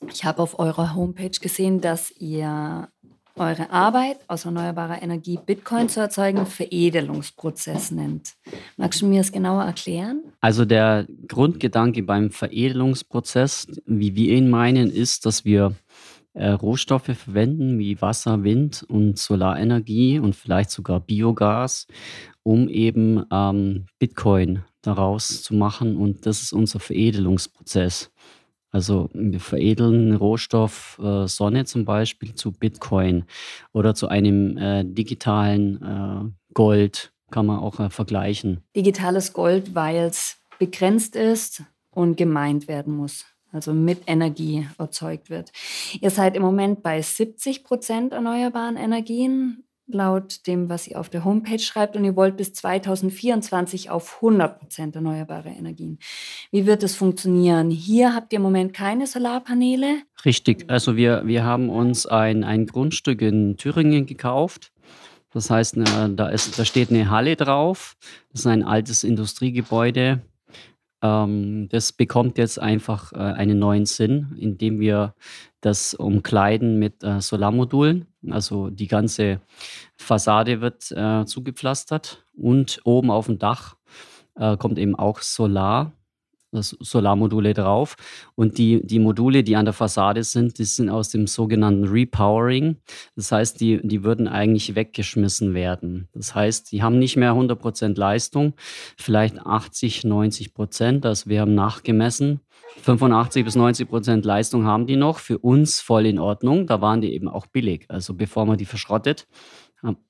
[0.07, 2.87] Ich habe auf eurer Homepage gesehen, dass ihr
[3.35, 8.35] eure Arbeit aus erneuerbarer Energie Bitcoin zu erzeugen Veredelungsprozess nennt.
[8.77, 10.21] Magst du mir das genauer erklären?
[10.39, 15.75] Also der Grundgedanke beim Veredelungsprozess, wie wir ihn meinen, ist, dass wir
[16.33, 21.87] äh, Rohstoffe verwenden wie Wasser, Wind und Solarenergie und vielleicht sogar Biogas,
[22.43, 25.97] um eben ähm, Bitcoin daraus zu machen.
[25.97, 28.11] Und das ist unser Veredelungsprozess.
[28.71, 33.25] Also wir veredeln Rohstoff äh, Sonne zum Beispiel zu Bitcoin
[33.73, 38.61] oder zu einem äh, digitalen äh, Gold, kann man auch äh, vergleichen.
[38.75, 45.51] Digitales Gold, weil es begrenzt ist und gemeint werden muss, also mit Energie erzeugt wird.
[45.99, 51.25] Ihr seid im Moment bei 70 Prozent erneuerbaren Energien laut dem, was ihr auf der
[51.25, 55.99] Homepage schreibt, und ihr wollt bis 2024 auf 100 Prozent erneuerbare Energien.
[56.51, 57.69] Wie wird das funktionieren?
[57.69, 60.01] Hier habt ihr im Moment keine Solarpaneele.
[60.25, 64.71] Richtig, also wir, wir haben uns ein, ein Grundstück in Thüringen gekauft.
[65.33, 67.95] Das heißt, da, ist, da steht eine Halle drauf.
[68.31, 70.21] Das ist ein altes Industriegebäude.
[71.01, 75.15] Ähm, das bekommt jetzt einfach äh, einen neuen Sinn, indem wir
[75.61, 78.07] das umkleiden mit äh, Solarmodulen.
[78.29, 79.41] Also die ganze
[79.97, 83.75] Fassade wird äh, zugepflastert und oben auf dem Dach
[84.35, 85.91] äh, kommt eben auch Solar
[86.51, 87.95] Solarmodule drauf.
[88.35, 92.77] Und die, die Module, die an der Fassade sind, die sind aus dem sogenannten Repowering.
[93.15, 96.09] Das heißt, die, die würden eigentlich weggeschmissen werden.
[96.13, 98.53] Das heißt, die haben nicht mehr 100% Leistung,
[98.97, 100.99] vielleicht 80, 90%.
[100.99, 102.41] Das wir haben nachgemessen.
[102.81, 105.19] 85 bis 90 Prozent Leistung haben die noch.
[105.19, 106.67] Für uns voll in Ordnung.
[106.67, 107.85] Da waren die eben auch billig.
[107.89, 109.27] Also bevor man die verschrottet,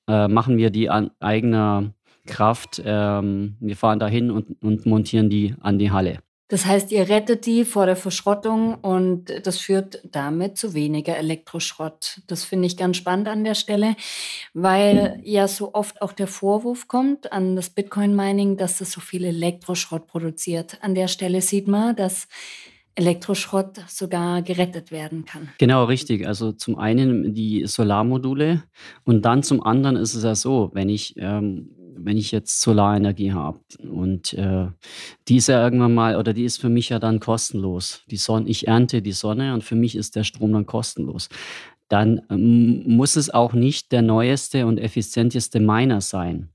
[0.08, 1.92] äh, machen wir die an eigener
[2.26, 2.82] Kraft.
[2.84, 6.18] Ähm, wir fahren dahin und, und montieren die an die Halle.
[6.52, 12.20] Das heißt, ihr rettet die vor der Verschrottung und das führt damit zu weniger Elektroschrott.
[12.26, 13.96] Das finde ich ganz spannend an der Stelle,
[14.52, 19.24] weil ja so oft auch der Vorwurf kommt an das Bitcoin-Mining, dass das so viel
[19.24, 20.76] Elektroschrott produziert.
[20.82, 22.28] An der Stelle sieht man, dass
[22.96, 25.48] Elektroschrott sogar gerettet werden kann.
[25.56, 26.28] Genau, richtig.
[26.28, 28.62] Also zum einen die Solarmodule
[29.04, 33.32] und dann zum anderen ist es ja so, wenn ich ähm, wenn ich jetzt Solarenergie
[33.32, 34.66] habe und äh,
[35.28, 38.02] die ist ja irgendwann mal, oder die ist für mich ja dann kostenlos.
[38.10, 41.28] Die Sonne, ich ernte die Sonne und für mich ist der Strom dann kostenlos.
[41.88, 46.48] dann ähm, muss es auch nicht der neueste und effizienteste Miner sein.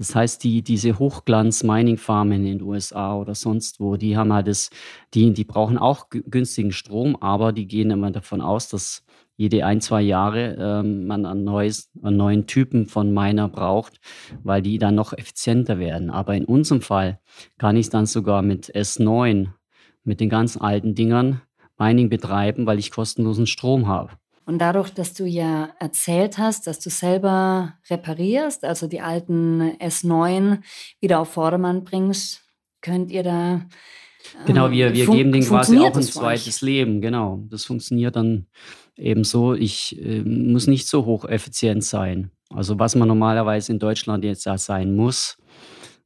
[0.00, 4.70] Das heißt, die, diese Hochglanz-Mining-Farmen in den USA oder sonst wo, die haben halt das,
[5.12, 9.04] die, die brauchen auch günstigen Strom, aber die gehen immer davon aus, dass
[9.36, 14.00] jede ein, zwei Jahre ähm, man einen, neues, einen neuen Typen von Miner braucht,
[14.42, 16.08] weil die dann noch effizienter werden.
[16.08, 17.20] Aber in unserem Fall
[17.58, 19.48] kann ich dann sogar mit S9,
[20.02, 21.42] mit den ganz alten Dingern,
[21.78, 24.12] Mining betreiben, weil ich kostenlosen Strom habe.
[24.50, 30.58] Und dadurch, dass du ja erzählt hast, dass du selber reparierst, also die alten S9
[30.98, 32.42] wieder auf Vordermann bringst,
[32.80, 33.60] könnt ihr da.
[34.46, 37.00] Genau, wir, wir geben denen quasi auch ein zweites Leben.
[37.00, 38.46] Genau, das funktioniert dann
[38.96, 39.54] eben so.
[39.54, 42.32] Ich äh, muss nicht so hocheffizient sein.
[42.52, 45.38] Also was man normalerweise in Deutschland jetzt ja sein muss,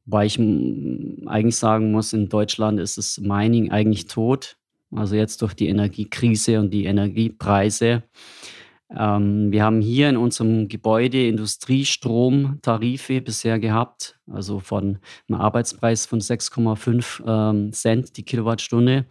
[0.05, 4.55] weil ich eigentlich sagen muss, in Deutschland ist das Mining eigentlich tot.
[4.95, 8.03] Also jetzt durch die Energiekrise und die Energiepreise.
[8.95, 16.19] Ähm, wir haben hier in unserem Gebäude Industriestromtarife bisher gehabt, also von einem Arbeitspreis von
[16.19, 19.05] 6,5 ähm, Cent die Kilowattstunde.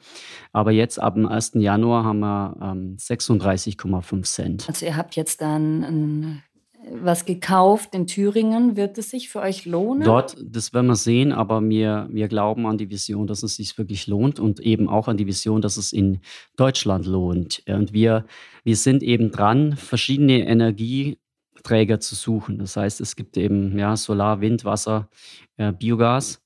[0.53, 1.53] Aber jetzt ab dem 1.
[1.55, 4.69] Januar haben wir ähm, 36,5 Cent.
[4.69, 6.43] Also ihr habt jetzt dann ein
[6.91, 8.77] was gekauft in Thüringen.
[8.77, 10.05] Wird es sich für euch lohnen?
[10.05, 13.77] Dort, das werden wir sehen, aber wir, wir glauben an die Vision, dass es sich
[13.79, 16.21] wirklich lohnt und eben auch an die Vision, dass es in
[16.57, 17.63] Deutschland lohnt.
[17.67, 18.27] Und wir,
[18.65, 22.59] wir sind eben dran, verschiedene Energieträger zu suchen.
[22.59, 25.09] Das heißt, es gibt eben ja, Solar, Wind, Wasser,
[25.57, 26.44] äh, Biogas.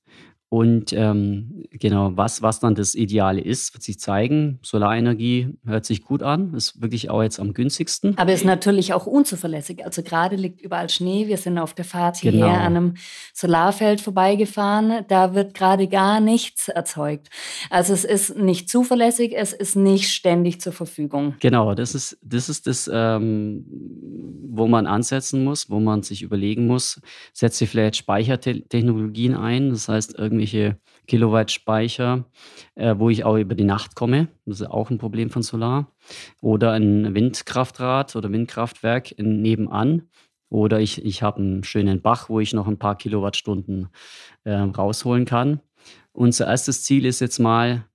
[0.49, 4.57] Und ähm, genau, was, was dann das Ideale ist, wird sich zeigen.
[4.63, 8.17] Solarenergie hört sich gut an, ist wirklich auch jetzt am günstigsten.
[8.17, 9.85] Aber ist natürlich auch unzuverlässig.
[9.85, 11.27] Also gerade liegt überall Schnee.
[11.27, 12.57] Wir sind auf der Fahrt hierher genau.
[12.57, 12.93] an einem
[13.31, 15.05] Solarfeld vorbeigefahren.
[15.07, 17.29] Da wird gerade gar nichts erzeugt.
[17.69, 21.35] Also es ist nicht zuverlässig, es ist nicht ständig zur Verfügung.
[21.41, 23.65] Genau, das ist das, ist das ähm,
[24.51, 27.01] wo man ansetzen muss, wo man sich überlegen muss,
[27.33, 29.69] setze ich vielleicht Speichertechnologien ein.
[29.69, 32.25] Das heißt, irgendwie irgendwelche Kilowatt Speicher,
[32.75, 34.29] äh, wo ich auch über die Nacht komme.
[34.45, 35.91] Das ist auch ein Problem von Solar.
[36.41, 40.09] Oder ein Windkraftrad oder Windkraftwerk nebenan.
[40.49, 43.89] Oder ich, ich habe einen schönen Bach, wo ich noch ein paar Kilowattstunden
[44.43, 45.59] äh, rausholen kann.
[46.11, 47.85] Unser erstes Ziel ist jetzt mal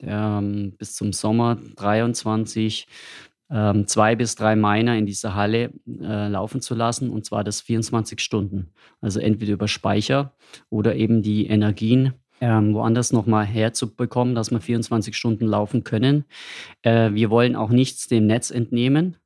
[0.00, 2.86] ähm, bis zum Sommer 23
[3.50, 7.60] ähm, zwei bis drei Miner in dieser Halle äh, laufen zu lassen und zwar das
[7.60, 8.70] 24 Stunden.
[9.00, 10.34] Also entweder über Speicher
[10.70, 16.24] oder eben die Energien ähm, woanders nochmal herzubekommen, dass wir 24 Stunden laufen können.
[16.82, 19.16] Äh, wir wollen auch nichts dem Netz entnehmen.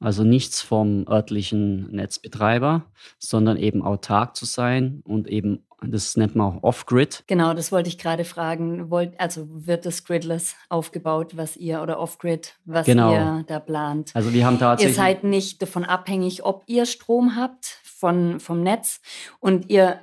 [0.00, 2.86] Also nichts vom örtlichen Netzbetreiber,
[3.18, 7.22] sondern eben autark zu sein und eben das nennt man auch Off-Grid.
[7.28, 8.90] Genau, das wollte ich gerade fragen.
[8.90, 13.12] Wollt, also wird das Gridless aufgebaut, was ihr oder Off-Grid, was genau.
[13.12, 14.10] ihr da plant?
[14.14, 14.96] Also wir haben tatsächlich.
[14.96, 19.00] Ihr seid nicht davon abhängig, ob ihr Strom habt von, vom Netz
[19.38, 20.00] und ihr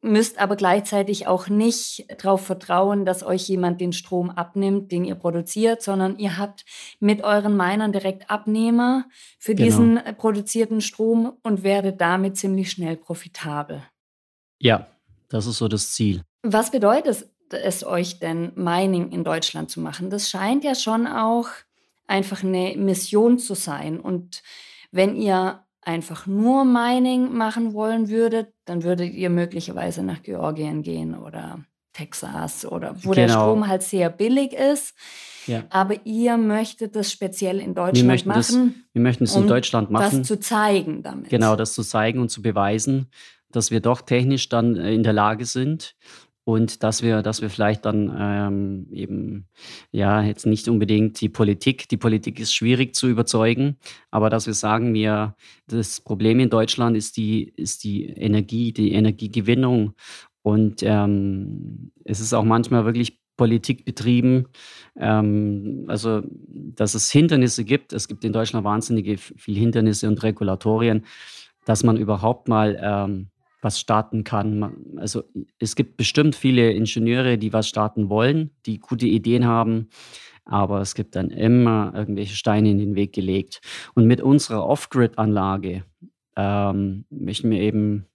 [0.00, 5.16] müsst aber gleichzeitig auch nicht darauf vertrauen, dass euch jemand den Strom abnimmt, den ihr
[5.16, 6.64] produziert, sondern ihr habt
[7.00, 9.04] mit euren Minern direkt Abnehmer
[9.38, 9.64] für genau.
[9.64, 13.82] diesen produzierten Strom und werdet damit ziemlich schnell profitabel.
[14.60, 14.86] Ja,
[15.28, 16.22] das ist so das Ziel.
[16.42, 20.10] Was bedeutet es euch denn, Mining in Deutschland zu machen?
[20.10, 21.48] Das scheint ja schon auch
[22.06, 24.00] einfach eine Mission zu sein.
[24.00, 24.42] Und
[24.90, 31.16] wenn ihr einfach nur Mining machen wollen würdet, dann würdet ihr möglicherweise nach Georgien gehen
[31.16, 31.60] oder
[31.92, 33.14] Texas oder wo genau.
[33.14, 34.94] der Strom halt sehr billig ist.
[35.46, 35.64] Ja.
[35.70, 38.34] Aber ihr möchtet das speziell in Deutschland wir machen.
[38.36, 40.18] Das, wir möchten es in um Deutschland machen.
[40.18, 41.30] Das zu zeigen damit.
[41.30, 43.08] Genau, das zu zeigen und zu beweisen,
[43.52, 45.96] dass wir doch technisch dann äh, in der Lage sind
[46.44, 49.48] und dass wir, dass wir vielleicht dann ähm, eben,
[49.90, 53.76] ja, jetzt nicht unbedingt die Politik, die Politik ist schwierig zu überzeugen,
[54.10, 55.34] aber dass wir sagen, wir,
[55.66, 59.92] das Problem in Deutschland ist die, ist die Energie, die Energiegewinnung
[60.40, 64.46] und ähm, es ist auch manchmal wirklich Politik betrieben,
[64.98, 67.92] ähm, also dass es Hindernisse gibt.
[67.92, 71.04] Es gibt in Deutschland wahnsinnige viele Hindernisse und Regulatorien,
[71.66, 73.28] dass man überhaupt mal ähm,
[73.60, 74.96] was starten kann.
[74.96, 75.24] Also
[75.58, 79.88] es gibt bestimmt viele Ingenieure, die was starten wollen, die gute Ideen haben,
[80.44, 83.60] aber es gibt dann immer irgendwelche Steine in den Weg gelegt.
[83.94, 85.84] Und mit unserer Off-Grid-Anlage
[86.36, 88.06] ähm, möchten wir eben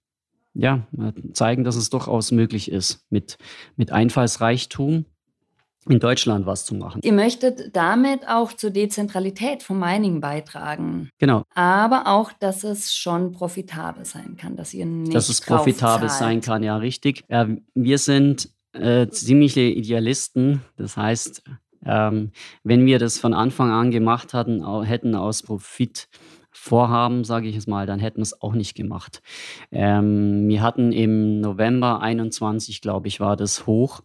[0.54, 0.86] ja,
[1.32, 3.38] zeigen, dass es durchaus möglich ist, mit,
[3.76, 5.04] mit Einfallsreichtum
[5.88, 7.00] in Deutschland was zu machen.
[7.04, 11.10] Ihr möchtet damit auch zur Dezentralität vom Mining beitragen.
[11.18, 11.44] Genau.
[11.54, 16.40] Aber auch, dass es schon profitabel sein kann, dass ihr nicht Dass es profitabel sein
[16.40, 17.22] kann, ja, richtig.
[17.28, 20.62] Ja, wir sind äh, ziemliche Idealisten.
[20.76, 21.42] Das heißt,
[21.86, 26.08] ähm, wenn wir das von Anfang an gemacht hatten, hätten aus Profit,
[26.64, 29.20] vorhaben, sage ich es mal, dann hätten wir es auch nicht gemacht.
[29.70, 34.00] Ähm, wir hatten im November 21, glaube ich, war das hoch.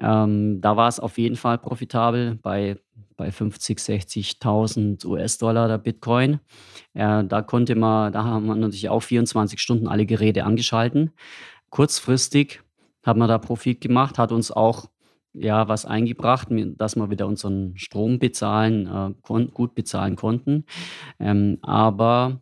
[0.00, 2.76] Ähm, da war es auf jeden Fall profitabel bei,
[3.16, 6.40] bei 50, 60.000 US-Dollar der Bitcoin.
[6.92, 11.12] Äh, da konnte man, da haben wir natürlich auch 24 Stunden alle Geräte angeschalten.
[11.70, 12.62] Kurzfristig
[13.06, 14.86] haben wir da Profit gemacht, hat uns auch
[15.34, 20.64] ja, was eingebracht, dass wir wieder unseren Strom bezahlen, äh, gut bezahlen konnten.
[21.18, 22.40] Ähm, aber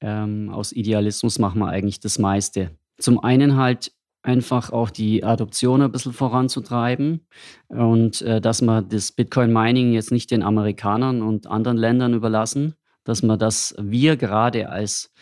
[0.00, 2.70] ähm, aus Idealismus machen wir eigentlich das meiste.
[2.98, 7.26] Zum einen halt einfach auch die Adoption ein bisschen voranzutreiben
[7.68, 13.22] und äh, dass wir das Bitcoin-Mining jetzt nicht den Amerikanern und anderen Ländern überlassen, dass
[13.22, 15.12] wir das wir gerade als,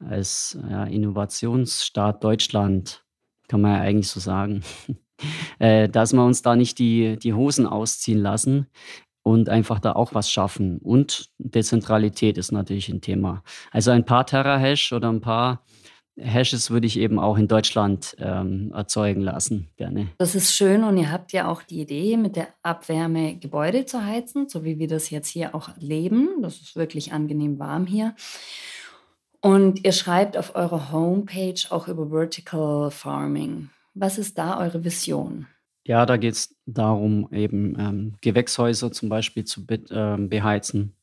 [0.00, 3.04] als ja, Innovationsstaat Deutschland,
[3.48, 4.62] kann man ja eigentlich so sagen,
[5.58, 8.66] äh, dass wir uns da nicht die, die Hosen ausziehen lassen
[9.22, 10.78] und einfach da auch was schaffen.
[10.78, 13.42] Und Dezentralität ist natürlich ein Thema.
[13.70, 15.64] Also ein paar Terra-Hash oder ein paar
[16.16, 20.08] Hashes würde ich eben auch in Deutschland ähm, erzeugen lassen, gerne.
[20.18, 24.04] Das ist schön und ihr habt ja auch die Idee, mit der Abwärme Gebäude zu
[24.04, 26.42] heizen, so wie wir das jetzt hier auch leben.
[26.42, 28.14] Das ist wirklich angenehm warm hier.
[29.40, 33.70] Und ihr schreibt auf eurer Homepage auch über Vertical Farming.
[33.94, 35.46] Was ist da eure Vision?
[35.84, 40.94] Ja, da geht es darum, eben ähm, Gewächshäuser zum Beispiel zu be äh, beheizen.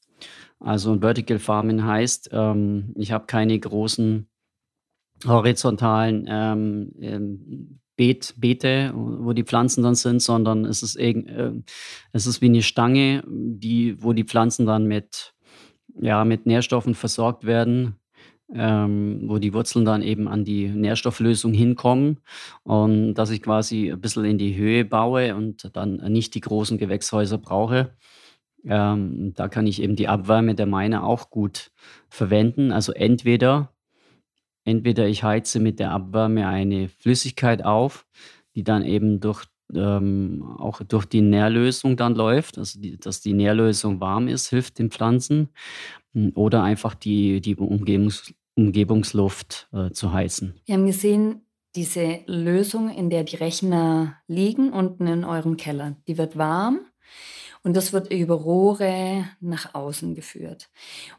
[0.60, 4.28] Also Vertical Farming heißt, ähm, ich habe keine großen
[5.26, 11.52] horizontalen ähm, ähm, Beet, Beete, wo die Pflanzen dann sind, sondern es ist, äh,
[12.12, 15.34] es ist wie eine Stange, die, wo die Pflanzen dann mit,
[16.00, 17.96] ja, mit Nährstoffen versorgt werden
[18.54, 22.20] ähm, wo die Wurzeln dann eben an die Nährstofflösung hinkommen
[22.64, 26.78] und dass ich quasi ein bisschen in die Höhe baue und dann nicht die großen
[26.78, 27.92] Gewächshäuser brauche.
[28.66, 31.72] Ähm, da kann ich eben die Abwärme der Meine auch gut
[32.10, 32.72] verwenden.
[32.72, 33.74] Also entweder,
[34.66, 38.06] entweder ich heize mit der Abwärme eine Flüssigkeit auf,
[38.56, 43.34] die dann eben durch ähm, auch durch die Nährlösung dann läuft, also die, dass die
[43.34, 45.50] Nährlösung warm ist, hilft den Pflanzen.
[46.18, 50.60] Hm, oder einfach die, die Umgebungs Umgebungsluft äh, zu heizen.
[50.66, 51.42] Wir haben gesehen,
[51.76, 56.80] diese Lösung, in der die Rechner liegen, unten in eurem Keller, die wird warm
[57.62, 60.72] und das wird über Rohre nach außen geführt.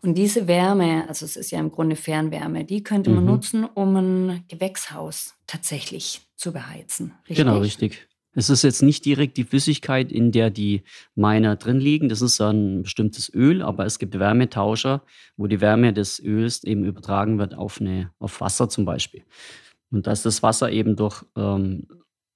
[0.03, 3.31] Und diese Wärme, also es ist ja im Grunde Fernwärme, die könnte man mhm.
[3.31, 7.15] nutzen, um ein Gewächshaus tatsächlich zu beheizen.
[7.29, 7.37] Richtig?
[7.37, 8.09] Genau, richtig.
[8.39, 10.85] Es ist jetzt nicht direkt die Flüssigkeit, in der die
[11.17, 12.09] Miner drin liegen.
[12.09, 15.03] Das ist ein bestimmtes Öl, aber es gibt Wärmetauscher,
[15.37, 19.25] wo die Wärme des Öls eben übertragen wird auf, eine, auf Wasser zum Beispiel.
[19.91, 21.89] Und dass das Wasser eben durch, ähm,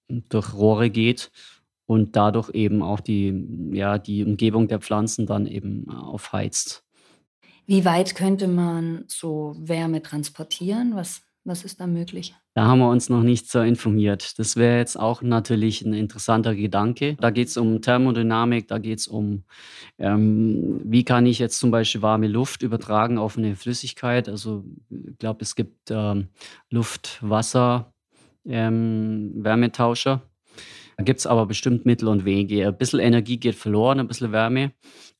[0.08, 1.30] durch Rohre geht
[1.86, 6.84] und dadurch eben auch die, ja, die Umgebung der Pflanzen dann eben aufheizt.
[7.64, 10.96] Wie weit könnte man so Wärme transportieren?
[10.96, 12.34] Was was ist da möglich?
[12.54, 14.38] Da haben wir uns noch nicht so informiert.
[14.38, 17.16] Das wäre jetzt auch natürlich ein interessanter Gedanke.
[17.18, 19.44] Da geht es um Thermodynamik, da geht es um,
[19.98, 24.28] ähm, wie kann ich jetzt zum Beispiel warme Luft übertragen auf eine Flüssigkeit.
[24.28, 26.28] Also ich glaube, es gibt ähm,
[26.70, 27.92] Luft, Wasser,
[28.44, 30.22] ähm, Wärmetauscher.
[30.96, 32.68] Da gibt es aber bestimmt Mittel und Wege.
[32.68, 34.72] Ein bisschen Energie geht verloren, ein bisschen Wärme.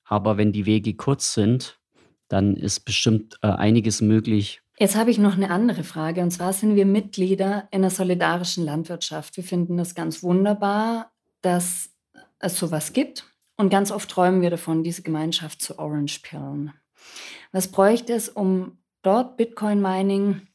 [0.05, 1.81] Aber wenn die Wege kurz sind,
[2.29, 6.23] dann ist bestimmt äh, einiges möglich, Jetzt habe ich noch eine andere Frage.
[6.23, 9.37] Und zwar sind wir Mitglieder in einer solidarischen Landwirtschaft.
[9.37, 11.91] Wir finden das ganz wunderbar, dass
[12.41, 13.25] es sowas gibt.
[13.57, 16.73] Und ganz oft träumen wir davon, diese Gemeinschaft zu Orange Pillen.
[17.53, 20.49] Was bräuchte es, um dort Bitcoin-Mining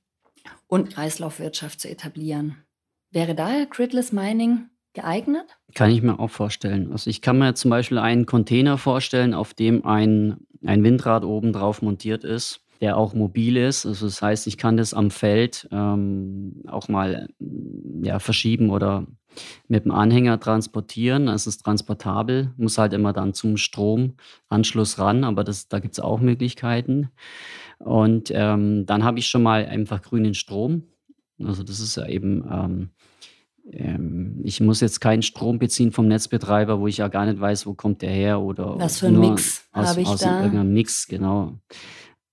[0.68, 2.58] und Kreislaufwirtschaft zu etablieren?
[3.12, 5.58] Wäre daher Gridless Mining geeignet?
[5.74, 6.92] Kann ich mir auch vorstellen.
[6.92, 11.54] Also ich kann mir zum Beispiel einen Container vorstellen, auf dem ein, ein Windrad oben
[11.54, 13.86] drauf montiert ist der auch mobil ist.
[13.86, 17.28] Also das heißt, ich kann das am Feld ähm, auch mal
[18.02, 19.08] ja, verschieben oder
[19.68, 21.28] mit dem Anhänger transportieren.
[21.28, 26.00] Es ist transportabel, muss halt immer dann zum Stromanschluss ran, aber das, da gibt es
[26.00, 27.10] auch Möglichkeiten.
[27.80, 30.84] Und ähm, dann habe ich schon mal einfach grünen Strom.
[31.44, 32.90] Also das ist ja eben, ähm,
[33.72, 37.68] ähm, ich muss jetzt keinen Strom beziehen vom Netzbetreiber, wo ich ja gar nicht weiß,
[37.68, 40.44] wo kommt der her oder was für ein Mix habe ich aus da.
[40.44, 41.60] Irgendeinem Mix, genau.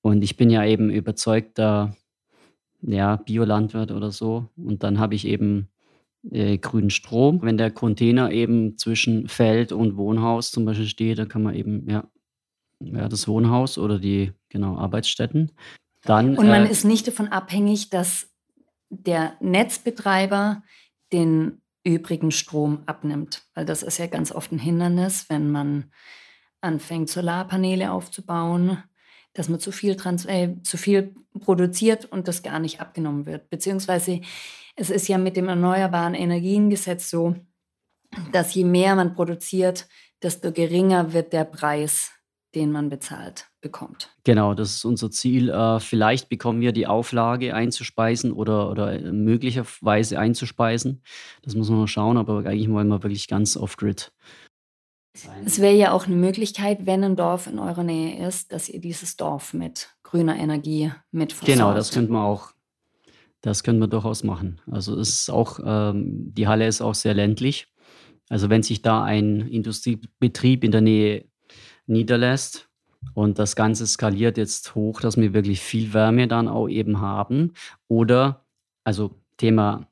[0.05, 1.97] Und ich bin ja eben überzeugter
[2.83, 4.51] ja, Biolandwirt oder so.
[4.55, 5.71] Und dann habe ich eben
[6.31, 7.41] äh, grünen Strom.
[7.41, 11.89] Wenn der Container eben zwischen Feld und Wohnhaus zum Beispiel steht, dann kann man eben,
[11.89, 12.05] ja,
[12.81, 15.53] ja das Wohnhaus oder die, genau, Arbeitsstätten.
[16.03, 18.31] Dann, und man äh, ist nicht davon abhängig, dass
[18.91, 20.63] der Netzbetreiber
[21.15, 23.45] den übrigen Strom abnimmt.
[23.55, 25.91] Weil das ist ja ganz oft ein Hindernis, wenn man
[26.61, 28.83] anfängt, Solarpaneele aufzubauen
[29.35, 33.51] dass man zu viel, trans äh, zu viel produziert und das gar nicht abgenommen wird.
[33.51, 34.21] Beziehungsweise
[34.77, 37.35] es ist ja mit dem Erneuerbaren Energiengesetz so,
[38.33, 39.87] dass je mehr man produziert,
[40.23, 42.13] desto geringer wird der Preis,
[42.55, 44.11] den man bezahlt, bekommt.
[44.23, 45.51] Genau, das ist unser Ziel.
[45.51, 51.03] Äh, vielleicht bekommen wir die Auflage einzuspeisen oder, oder möglicherweise einzuspeisen.
[51.43, 54.13] Das muss man mal schauen, aber eigentlich wollen wir wirklich ganz off-grid
[55.45, 58.81] es wäre ja auch eine Möglichkeit, wenn ein Dorf in eurer Nähe ist, dass ihr
[58.81, 61.59] dieses Dorf mit grüner Energie mit versorgt.
[61.59, 62.53] Genau, das könnte man auch,
[63.41, 64.61] das können wir durchaus machen.
[64.71, 67.69] Also es ist auch, ähm, die Halle ist auch sehr ländlich.
[68.29, 71.27] Also wenn sich da ein Industriebetrieb in der Nähe
[71.87, 72.69] niederlässt
[73.13, 77.53] und das Ganze skaliert jetzt hoch, dass wir wirklich viel Wärme dann auch eben haben
[77.87, 78.47] oder
[78.83, 79.89] also Thema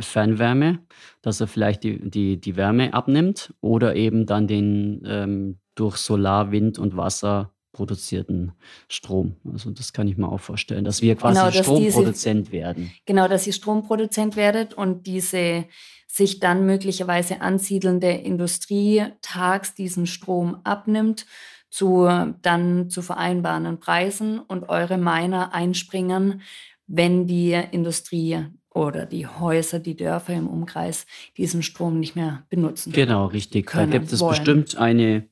[0.00, 0.80] Fernwärme,
[1.22, 6.52] dass er vielleicht die, die, die Wärme abnimmt oder eben dann den ähm, durch Solar,
[6.52, 8.52] Wind und Wasser produzierten
[8.88, 9.36] Strom.
[9.52, 12.92] Also das kann ich mir auch vorstellen, dass wir quasi genau, dass Stromproduzent diese, werden.
[13.04, 15.66] Genau, dass ihr Stromproduzent werdet und diese
[16.06, 21.26] sich dann möglicherweise ansiedelnde Industrie tags diesen Strom abnimmt
[21.68, 22.08] zu
[22.40, 26.42] dann zu vereinbarenden Preisen und eure Miner einspringen,
[26.86, 31.06] wenn die Industrie oder die Häuser, die Dörfer im Umkreis
[31.36, 32.92] diesen Strom nicht mehr benutzen.
[32.92, 33.66] Genau, richtig.
[33.66, 34.30] Können, da gibt es wollen.
[34.30, 35.28] bestimmt eine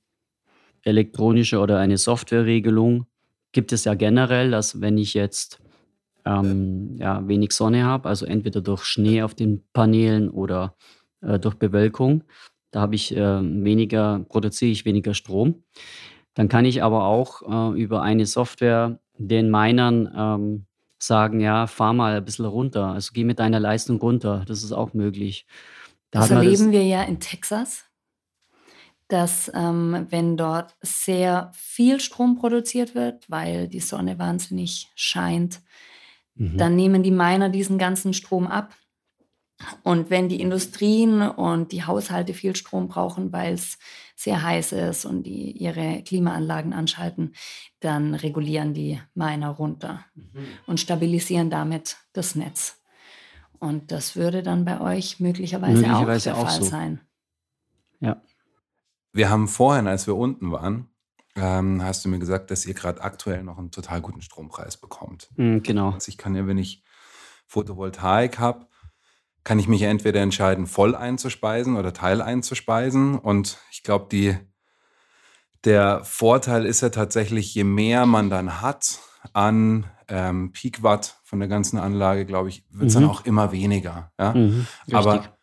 [0.83, 3.07] elektronische oder eine Softwareregelung.
[3.51, 5.61] Gibt es ja generell, dass wenn ich jetzt
[6.25, 10.77] ähm, ja, wenig Sonne habe, also entweder durch Schnee auf den Paneelen oder
[11.21, 12.23] äh, durch Bewölkung,
[12.71, 15.65] da habe ich äh, weniger, produziere ich weniger Strom.
[16.35, 20.67] Dann kann ich aber auch äh, über eine Software den Minern ähm,
[21.03, 22.87] sagen, ja, fahr mal ein bisschen runter.
[22.87, 24.45] Also geh mit deiner Leistung runter.
[24.47, 25.47] Das ist auch möglich.
[26.11, 27.85] Da das erleben das wir ja in Texas,
[29.09, 35.61] dass ähm, wenn dort sehr viel Strom produziert wird, weil die Sonne wahnsinnig scheint,
[36.35, 36.57] mhm.
[36.57, 38.75] dann nehmen die Miner diesen ganzen Strom ab
[39.83, 43.79] und wenn die Industrien und die Haushalte viel Strom brauchen, weil es
[44.23, 47.35] sehr heiß ist und die ihre Klimaanlagen anschalten,
[47.81, 50.47] dann regulieren die Miner runter mhm.
[50.67, 52.81] und stabilisieren damit das Netz.
[53.59, 56.69] Und das würde dann bei euch möglicherweise, möglicherweise auch der auch Fall so.
[56.69, 57.01] sein.
[58.01, 58.23] Ja.
[59.13, 60.89] Wir haben vorhin, als wir unten waren,
[61.35, 65.31] ähm, hast du mir gesagt, dass ihr gerade aktuell noch einen total guten Strompreis bekommt.
[65.37, 65.91] Mhm, genau.
[65.91, 66.85] Also ich kann ja, wenn ich
[67.47, 68.67] Photovoltaik habe,
[69.45, 73.19] kann ich mich entweder entscheiden, voll einzuspeisen oder Teil einzuspeisen.
[73.19, 74.37] Und ich glaube, die,
[75.65, 79.01] der Vorteil ist ja tatsächlich, je mehr man dann hat
[79.33, 83.01] an ähm, Peak Watt von der ganzen Anlage, glaube ich, wird es mhm.
[83.01, 84.13] dann auch immer weniger.
[84.19, 84.35] Ja?
[84.35, 85.37] Mhm, Aber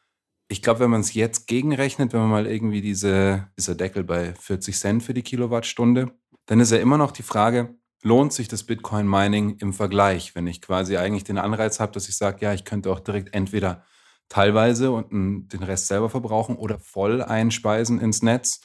[0.48, 4.34] ich glaube, wenn man es jetzt gegenrechnet, wenn man mal irgendwie diese, dieser Deckel bei
[4.34, 6.12] 40 Cent für die Kilowattstunde,
[6.46, 10.62] dann ist ja immer noch die Frage, lohnt sich das Bitcoin-Mining im Vergleich, wenn ich
[10.62, 13.84] quasi eigentlich den Anreiz habe, dass ich sage, ja, ich könnte auch direkt entweder
[14.30, 18.62] teilweise und den Rest selber verbrauchen oder voll einspeisen ins Netz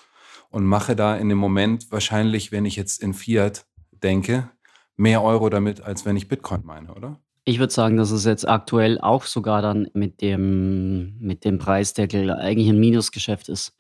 [0.51, 4.51] und mache da in dem Moment wahrscheinlich, wenn ich jetzt in Fiat denke,
[4.97, 7.19] mehr Euro damit, als wenn ich Bitcoin meine, oder?
[7.47, 12.31] Ich würde sagen, dass es jetzt aktuell auch sogar dann mit dem, mit dem Preisdeckel
[12.31, 13.77] eigentlich ein Minusgeschäft ist.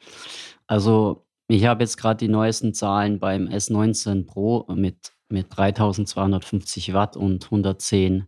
[0.66, 7.16] Also ich habe jetzt gerade die neuesten Zahlen beim S19 Pro mit, mit 3250 Watt
[7.16, 8.26] und 110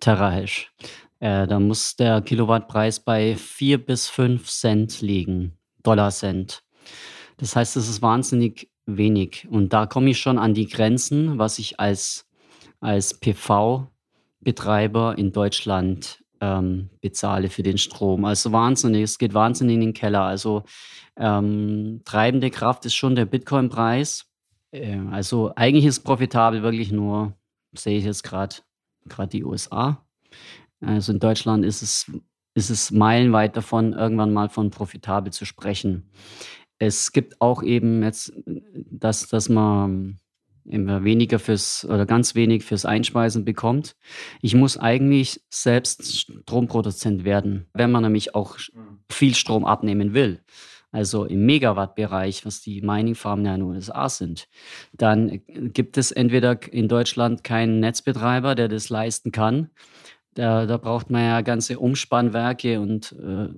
[0.00, 0.72] Terahash.
[1.20, 6.62] Äh, da muss der Kilowattpreis bei 4 bis 5 Cent liegen, Dollar Cent.
[7.38, 9.46] Das heißt, es ist wahnsinnig wenig.
[9.50, 12.26] Und da komme ich schon an die Grenzen, was ich als,
[12.80, 18.24] als PV-Betreiber in Deutschland ähm, bezahle für den Strom.
[18.24, 20.22] Also wahnsinnig, es geht wahnsinnig in den Keller.
[20.22, 20.64] Also
[21.16, 24.26] ähm, treibende Kraft ist schon der Bitcoin-Preis.
[24.70, 27.34] Äh, also eigentlich ist profitabel wirklich nur,
[27.74, 28.56] sehe ich jetzt gerade,
[29.06, 30.04] gerade die USA.
[30.80, 32.10] Also in Deutschland ist es,
[32.54, 36.10] ist es meilenweit davon, irgendwann mal von profitabel zu sprechen.
[36.78, 40.20] Es gibt auch eben jetzt, dass, dass man
[40.68, 43.96] immer weniger fürs oder ganz wenig fürs Einspeisen bekommt.
[44.42, 48.56] Ich muss eigentlich selbst Stromproduzent werden, wenn man nämlich auch
[49.10, 50.40] viel Strom abnehmen will.
[50.90, 54.48] Also im Megawatt-Bereich, was die Mining-Farmen ja in den USA sind,
[54.94, 59.70] dann gibt es entweder in Deutschland keinen Netzbetreiber, der das leisten kann,
[60.38, 63.48] da, da braucht man ja ganze Umspannwerke und, äh,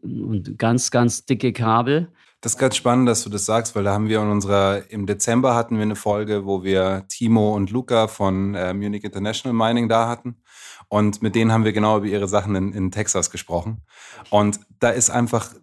[0.00, 2.12] und ganz, ganz dicke Kabel.
[2.42, 5.04] Das ist ganz spannend, dass du das sagst, weil da haben wir in unserer, im
[5.04, 9.90] Dezember hatten wir eine Folge, wo wir Timo und Luca von äh, Munich International Mining
[9.90, 10.42] da hatten.
[10.88, 13.82] Und mit denen haben wir genau über ihre Sachen in, in Texas gesprochen.
[14.30, 15.54] Und da ist einfach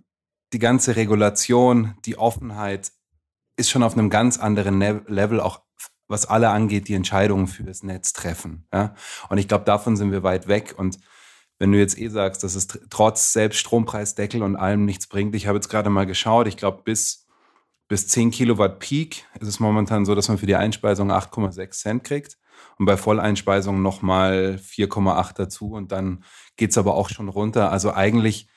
[0.54, 2.92] die ganze Regulation, die Offenheit
[3.58, 5.62] ist schon auf einem ganz anderen Level auch
[6.08, 8.66] was alle angeht, die Entscheidungen für das Netz treffen.
[8.72, 8.96] Ja?
[9.30, 10.76] Und ich glaube, davon sind wir weit weg.
[10.78, 11.00] Und
[11.60, 15.48] wenn du jetzt eh sagst, dass es trotz selbst Strompreisdeckel und allem nichts bringt, ich
[15.48, 17.28] habe jetzt gerade mal geschaut, ich glaube, bis,
[17.88, 22.04] bis 10 Kilowatt Peak ist es momentan so, dass man für die Einspeisung 8,6 Cent
[22.04, 22.38] kriegt
[22.78, 26.24] und bei Volleinspeisung nochmal 4,8 dazu und dann
[26.56, 27.72] geht es aber auch schon runter.
[27.72, 28.50] Also eigentlich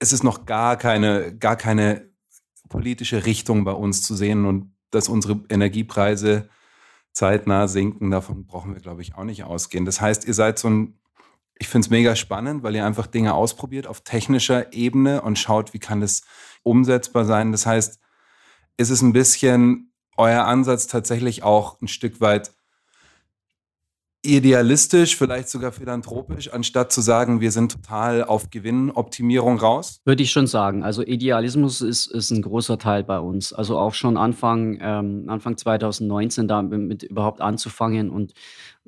[0.00, 2.10] ist es noch gar keine, gar keine
[2.68, 6.48] politische Richtung bei uns zu sehen und dass unsere Energiepreise
[7.12, 9.84] zeitnah sinken, davon brauchen wir, glaube ich, auch nicht ausgehen.
[9.84, 10.98] Das heißt, ihr seid so ein,
[11.58, 15.72] ich finde es mega spannend, weil ihr einfach Dinge ausprobiert auf technischer Ebene und schaut,
[15.72, 16.22] wie kann das
[16.62, 17.52] umsetzbar sein.
[17.52, 17.98] Das heißt,
[18.76, 22.52] ist es ein bisschen euer Ansatz tatsächlich auch ein Stück weit
[24.26, 30.00] idealistisch, vielleicht sogar philanthropisch, anstatt zu sagen, wir sind total auf Gewinnoptimierung raus?
[30.04, 30.82] Würde ich schon sagen.
[30.82, 33.52] Also Idealismus ist, ist ein großer Teil bei uns.
[33.52, 38.34] Also auch schon Anfang, ähm, Anfang 2019 damit überhaupt anzufangen und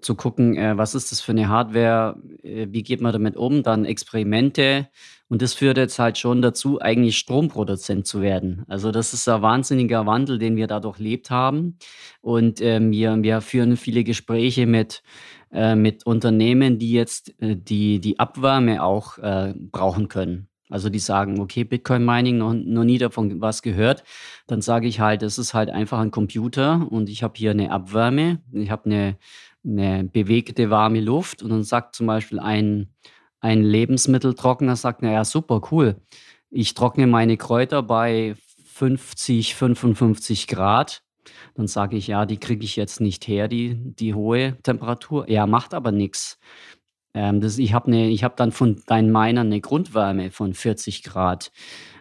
[0.01, 3.63] zu gucken, äh, was ist das für eine Hardware, äh, wie geht man damit um,
[3.63, 4.89] dann Experimente.
[5.29, 8.65] Und das führt jetzt halt schon dazu, eigentlich Stromproduzent zu werden.
[8.69, 11.77] Also das ist ein wahnsinniger Wandel, den wir da durchlebt haben.
[12.21, 15.03] Und ähm, wir, wir führen viele Gespräche mit,
[15.53, 20.49] äh, mit Unternehmen, die jetzt äh, die, die Abwärme auch äh, brauchen können.
[20.71, 24.05] Also die sagen, okay, Bitcoin Mining, noch, noch nie davon was gehört.
[24.47, 27.71] Dann sage ich halt, es ist halt einfach ein Computer und ich habe hier eine
[27.71, 29.17] Abwärme, ich habe eine,
[29.69, 32.89] eine bewegte warme Luft und dann sagt zum Beispiel ein,
[33.41, 35.97] ein Lebensmitteltrockner, sagt, naja, super, cool.
[36.51, 38.35] Ich trockne meine Kräuter bei
[38.67, 41.03] 50, 55 Grad.
[41.55, 45.29] Dann sage ich, ja, die kriege ich jetzt nicht her, die, die hohe Temperatur.
[45.29, 46.39] Ja, macht aber nichts.
[47.15, 51.51] Ähm, ich habe ne, hab dann von deinen Minern eine Grundwärme von 40 Grad.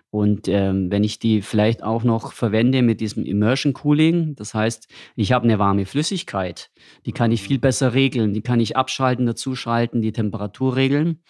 [0.09, 4.87] Und ähm, wenn ich die vielleicht auch noch verwende mit diesem Immersion Cooling, das heißt,
[5.15, 6.71] ich habe eine warme Flüssigkeit,
[7.05, 11.21] die kann ich viel besser regeln, die kann ich abschalten, dazuschalten, die Temperatur regeln.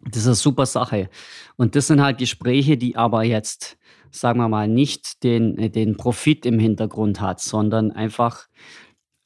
[0.00, 1.08] Das ist eine super Sache.
[1.56, 3.76] Und das sind halt Gespräche, die aber jetzt,
[4.10, 8.46] sagen wir mal, nicht den, den Profit im Hintergrund hat, sondern einfach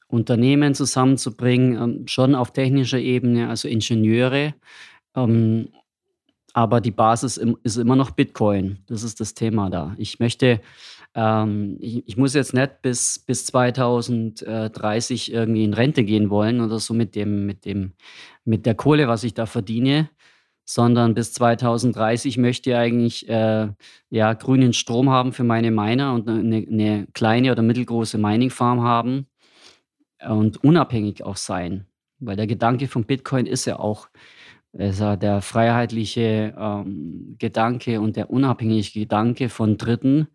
[0.07, 4.53] Unternehmen zusammenzubringen, ähm, schon auf technischer Ebene, also Ingenieure,
[5.15, 5.69] ähm,
[6.53, 8.79] aber die Basis ist immer noch Bitcoin.
[8.87, 9.95] Das ist das Thema da.
[9.97, 10.61] Ich möchte,
[11.15, 16.79] ähm, ich, ich, muss jetzt nicht bis, bis 2030 irgendwie in Rente gehen wollen oder
[16.79, 17.93] so mit dem, mit dem,
[18.43, 20.09] mit der Kohle, was ich da verdiene,
[20.65, 23.69] sondern bis 2030 möchte ich eigentlich äh,
[24.09, 29.27] ja, grünen Strom haben für meine Miner und eine, eine kleine oder mittelgroße Mining-Farm haben
[30.27, 31.87] und unabhängig auch sein.
[32.19, 34.07] Weil der Gedanke von Bitcoin ist ja auch,
[34.77, 40.27] also der freiheitliche ähm, Gedanke und der unabhängige Gedanke von Dritten.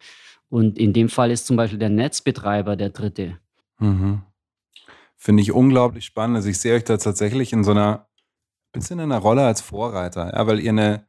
[0.48, 3.38] Und in dem Fall ist zum Beispiel der Netzbetreiber der Dritte.
[3.78, 4.22] Mhm.
[5.16, 6.36] Finde ich unglaublich spannend.
[6.36, 8.06] Also ich sehe euch da tatsächlich in so einer
[8.72, 11.06] bisschen in einer Rolle als Vorreiter, ja, weil ihr eine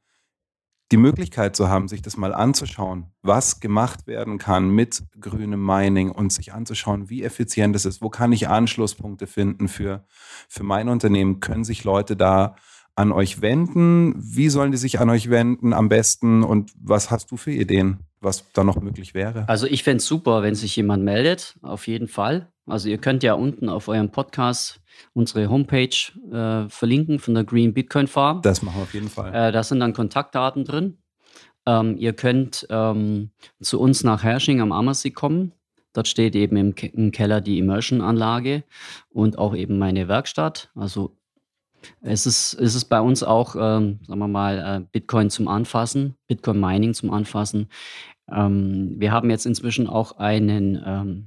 [0.93, 6.11] die Möglichkeit zu haben, sich das mal anzuschauen, was gemacht werden kann mit grünem Mining
[6.11, 10.05] und sich anzuschauen, wie effizient es ist, wo kann ich Anschlusspunkte finden für,
[10.47, 12.55] für mein Unternehmen, können sich Leute da
[12.97, 14.13] an euch wenden?
[14.17, 16.43] Wie sollen die sich an euch wenden am besten?
[16.43, 19.47] Und was hast du für Ideen, was da noch möglich wäre?
[19.47, 22.51] Also ich fände es super, wenn sich jemand meldet, auf jeden Fall.
[22.65, 24.81] Also ihr könnt ja unten auf eurem Podcast
[25.13, 25.95] unsere Homepage
[26.31, 28.41] äh, verlinken von der Green Bitcoin Farm.
[28.41, 29.33] Das machen wir auf jeden Fall.
[29.33, 30.97] Äh, da sind dann Kontaktdaten drin.
[31.67, 33.29] Ähm, ihr könnt ähm,
[33.61, 35.53] zu uns nach Hersching am Ammersee kommen.
[35.93, 38.63] Dort steht eben im, Ke im Keller die Immersion-Anlage
[39.09, 40.71] und auch eben meine Werkstatt.
[40.75, 41.16] Also
[42.01, 46.15] es ist, es ist bei uns auch, ähm, sagen wir mal, äh, Bitcoin zum Anfassen,
[46.27, 47.69] Bitcoin Mining zum Anfassen.
[48.31, 51.25] Ähm, wir haben jetzt inzwischen auch einen, ähm,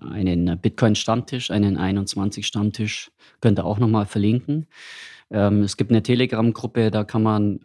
[0.00, 3.10] einen Bitcoin-Stammtisch, einen 21-Stammtisch,
[3.40, 4.66] könnt ihr auch nochmal verlinken.
[5.30, 7.60] Ähm, es gibt eine Telegram-Gruppe, da kann man,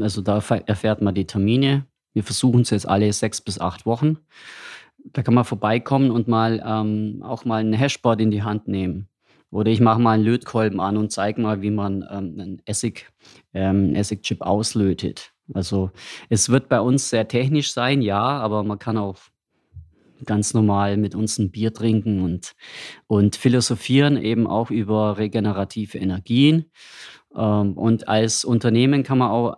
[0.00, 0.36] also da
[0.66, 1.86] erfährt man die Termine.
[2.12, 4.18] Wir versuchen es jetzt alle sechs bis acht Wochen.
[5.12, 9.08] Da kann man vorbeikommen und mal ähm, auch mal ein Hashboard in die Hand nehmen
[9.56, 13.10] oder ich mache mal einen Lötkolben an und zeige mal, wie man ähm, einen Essig,
[13.54, 15.32] ähm, Essigchip auslötet.
[15.54, 15.90] Also
[16.28, 19.16] es wird bei uns sehr technisch sein, ja, aber man kann auch
[20.26, 22.52] ganz normal mit uns ein Bier trinken und,
[23.06, 26.70] und philosophieren eben auch über regenerative Energien.
[27.34, 29.56] Ähm, und als Unternehmen kann man, auch,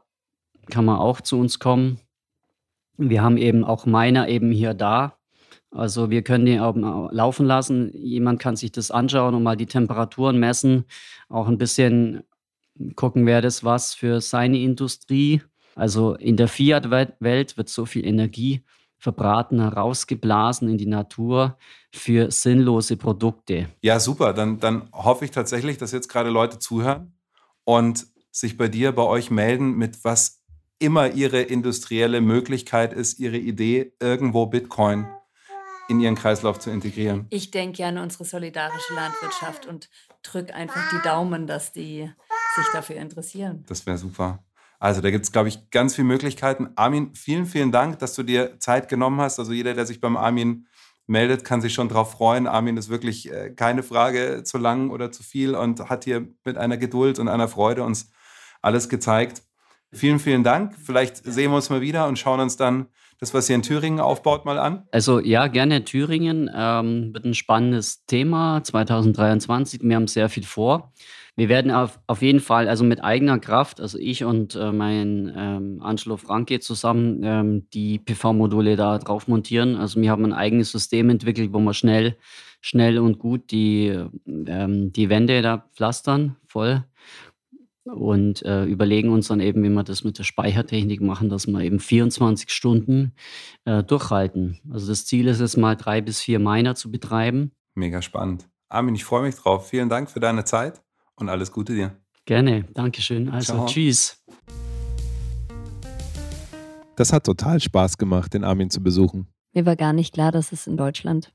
[0.71, 1.99] kann man auch zu uns kommen.
[2.97, 5.18] Wir haben eben auch Miner eben hier da,
[5.71, 6.75] also wir können die auch
[7.13, 7.91] laufen lassen.
[7.95, 10.85] Jemand kann sich das anschauen und mal die Temperaturen messen.
[11.29, 12.23] Auch ein bisschen
[12.95, 15.43] gucken, wer das was für seine Industrie.
[15.75, 18.63] Also in der Fiat-Welt wird so viel Energie
[18.99, 21.57] verbraten, rausgeblasen in die Natur
[21.93, 23.69] für sinnlose Produkte.
[23.83, 24.33] Ja, super.
[24.33, 27.13] Dann, dann hoffe ich tatsächlich, dass jetzt gerade Leute zuhören
[27.65, 30.43] und sich bei dir, bei euch melden, mit was
[30.81, 35.07] immer ihre industrielle Möglichkeit ist, ihre Idee, irgendwo Bitcoin
[35.89, 37.27] in ihren Kreislauf zu integrieren.
[37.31, 39.89] Ich denke an unsere solidarische Landwirtschaft und
[40.23, 42.11] drücke einfach die Daumen, dass die
[42.57, 43.65] sich dafür interessieren.
[43.69, 44.45] Das wäre super.
[44.79, 46.69] Also da gibt es, glaube ich, ganz viele Möglichkeiten.
[46.77, 49.39] Armin, vielen, vielen Dank, dass du dir Zeit genommen hast.
[49.39, 50.67] Also jeder, der sich beim Armin
[51.07, 52.47] meldet, kann sich schon darauf freuen.
[52.47, 56.57] Armin ist wirklich äh, keine Frage zu lang oder zu viel und hat hier mit
[56.57, 58.11] einer Geduld und einer Freude uns
[58.63, 59.43] alles gezeigt.
[59.91, 60.77] Vielen, vielen Dank.
[60.77, 62.87] Vielleicht sehen wir uns mal wieder und schauen uns dann
[63.21, 64.85] das, was ihr in Thüringen aufbaut, mal an.
[64.93, 66.49] Also ja, gerne Thüringen.
[66.55, 69.81] Ähm, wird ein spannendes Thema 2023.
[69.83, 70.93] Wir haben sehr viel vor.
[71.35, 75.33] Wir werden auf, auf jeden Fall, also mit eigener Kraft, also ich und äh, mein
[75.37, 79.77] ähm, Angelo Franke zusammen, ähm, die PV-Module da drauf montieren.
[79.77, 82.17] Also wir haben ein eigenes System entwickelt, wo wir schnell,
[82.61, 83.97] schnell und gut die,
[84.27, 86.83] ähm, die Wände da pflastern voll
[87.89, 91.61] und äh, überlegen uns dann eben, wie wir das mit der Speichertechnik machen, dass wir
[91.61, 93.13] eben 24 Stunden
[93.65, 94.61] äh, durchhalten.
[94.71, 97.53] Also das Ziel ist es mal drei bis vier Miner zu betreiben.
[97.75, 98.49] Mega spannend.
[98.69, 99.69] Armin, ich freue mich drauf.
[99.69, 100.83] Vielen Dank für deine Zeit
[101.15, 101.97] und alles Gute dir.
[102.27, 103.31] Gerne, Dankeschön.
[103.31, 103.67] Also Ciao.
[103.67, 104.23] tschüss.
[106.97, 109.29] Das hat total Spaß gemacht, den Armin zu besuchen.
[109.55, 111.33] Mir war gar nicht klar, dass es in Deutschland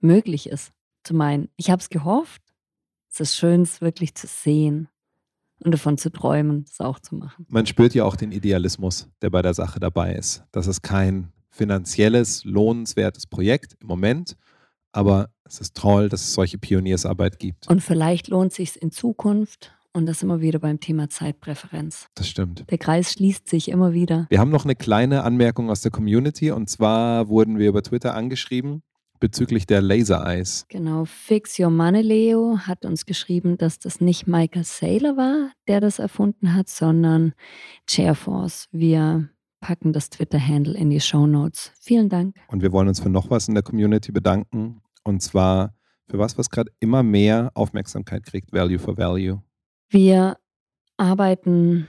[0.00, 0.72] möglich ist,
[1.04, 1.48] zu meinen.
[1.56, 2.42] Ich habe es gehofft.
[3.12, 4.88] Es ist schön, es wirklich zu sehen
[5.64, 7.46] und davon zu träumen, es auch zu machen.
[7.48, 10.44] Man spürt ja auch den Idealismus, der bei der Sache dabei ist.
[10.52, 14.36] Das ist kein finanzielles, lohnenswertes Projekt im Moment,
[14.92, 17.68] aber es ist toll, dass es solche Pioniersarbeit gibt.
[17.68, 19.72] Und vielleicht lohnt sich in Zukunft.
[19.92, 22.08] Und das immer wieder beim Thema Zeitpräferenz.
[22.16, 22.70] Das stimmt.
[22.70, 24.26] Der Kreis schließt sich immer wieder.
[24.28, 28.14] Wir haben noch eine kleine Anmerkung aus der Community und zwar wurden wir über Twitter
[28.14, 28.82] angeschrieben
[29.20, 30.66] bezüglich der Laser Eyes.
[30.68, 35.80] Genau, Fix Your Money Leo hat uns geschrieben, dass das nicht Michael Saylor war, der
[35.80, 37.32] das erfunden hat, sondern
[37.88, 38.68] Chairforce.
[38.72, 39.28] Wir
[39.60, 41.72] packen das Twitter-Handle in die Show Notes.
[41.80, 42.36] Vielen Dank.
[42.48, 45.74] Und wir wollen uns für noch was in der Community bedanken und zwar
[46.08, 49.42] für was, was gerade immer mehr Aufmerksamkeit kriegt, Value for Value.
[49.88, 50.36] Wir
[50.96, 51.88] arbeiten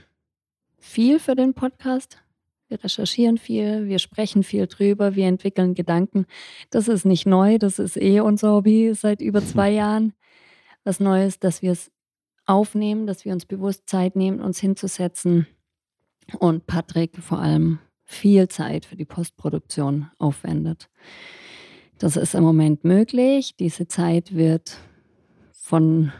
[0.78, 2.22] viel für den Podcast.
[2.68, 6.26] Wir recherchieren viel, wir sprechen viel drüber, wir entwickeln Gedanken.
[6.70, 10.12] Das ist nicht neu, das ist eh unser Hobby seit über zwei Jahren.
[10.84, 11.90] Was Neues, dass wir es
[12.44, 15.46] aufnehmen, dass wir uns bewusst Zeit nehmen, uns hinzusetzen
[16.38, 20.88] und Patrick vor allem viel Zeit für die Postproduktion aufwendet.
[21.98, 23.56] Das ist im Moment möglich.
[23.56, 24.78] Diese Zeit wird
[25.52, 26.12] von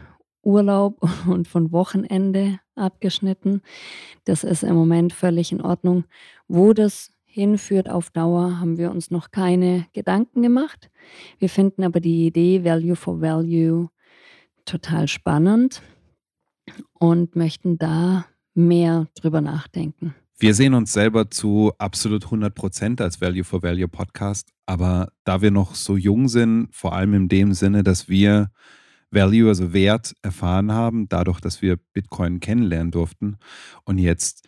[0.43, 3.61] Urlaub und von Wochenende abgeschnitten.
[4.23, 6.05] Das ist im Moment völlig in Ordnung.
[6.49, 10.89] Wo das hinführt auf Dauer, haben wir uns noch keine Gedanken gemacht.
[11.37, 13.89] Wir finden aber die Idee Value for Value
[14.65, 15.83] total spannend
[16.93, 18.25] und möchten da
[18.55, 20.15] mehr drüber nachdenken.
[20.39, 25.41] Wir sehen uns selber zu absolut 100 Prozent als Value for Value Podcast, aber da
[25.41, 28.49] wir noch so jung sind, vor allem in dem Sinne, dass wir
[29.11, 33.37] Value, also Wert erfahren haben, dadurch, dass wir Bitcoin kennenlernen durften
[33.83, 34.47] und jetzt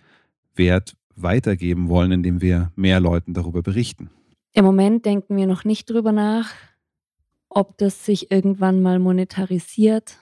[0.56, 4.10] Wert weitergeben wollen, indem wir mehr Leuten darüber berichten.
[4.54, 6.52] Im Moment denken wir noch nicht drüber nach,
[7.50, 10.18] ob das sich irgendwann mal monetarisiert,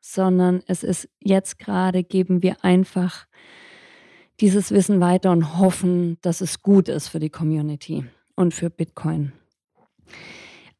[0.00, 3.26] sondern es ist jetzt gerade, geben wir einfach
[4.40, 9.32] dieses Wissen weiter und hoffen, dass es gut ist für die Community und für Bitcoin.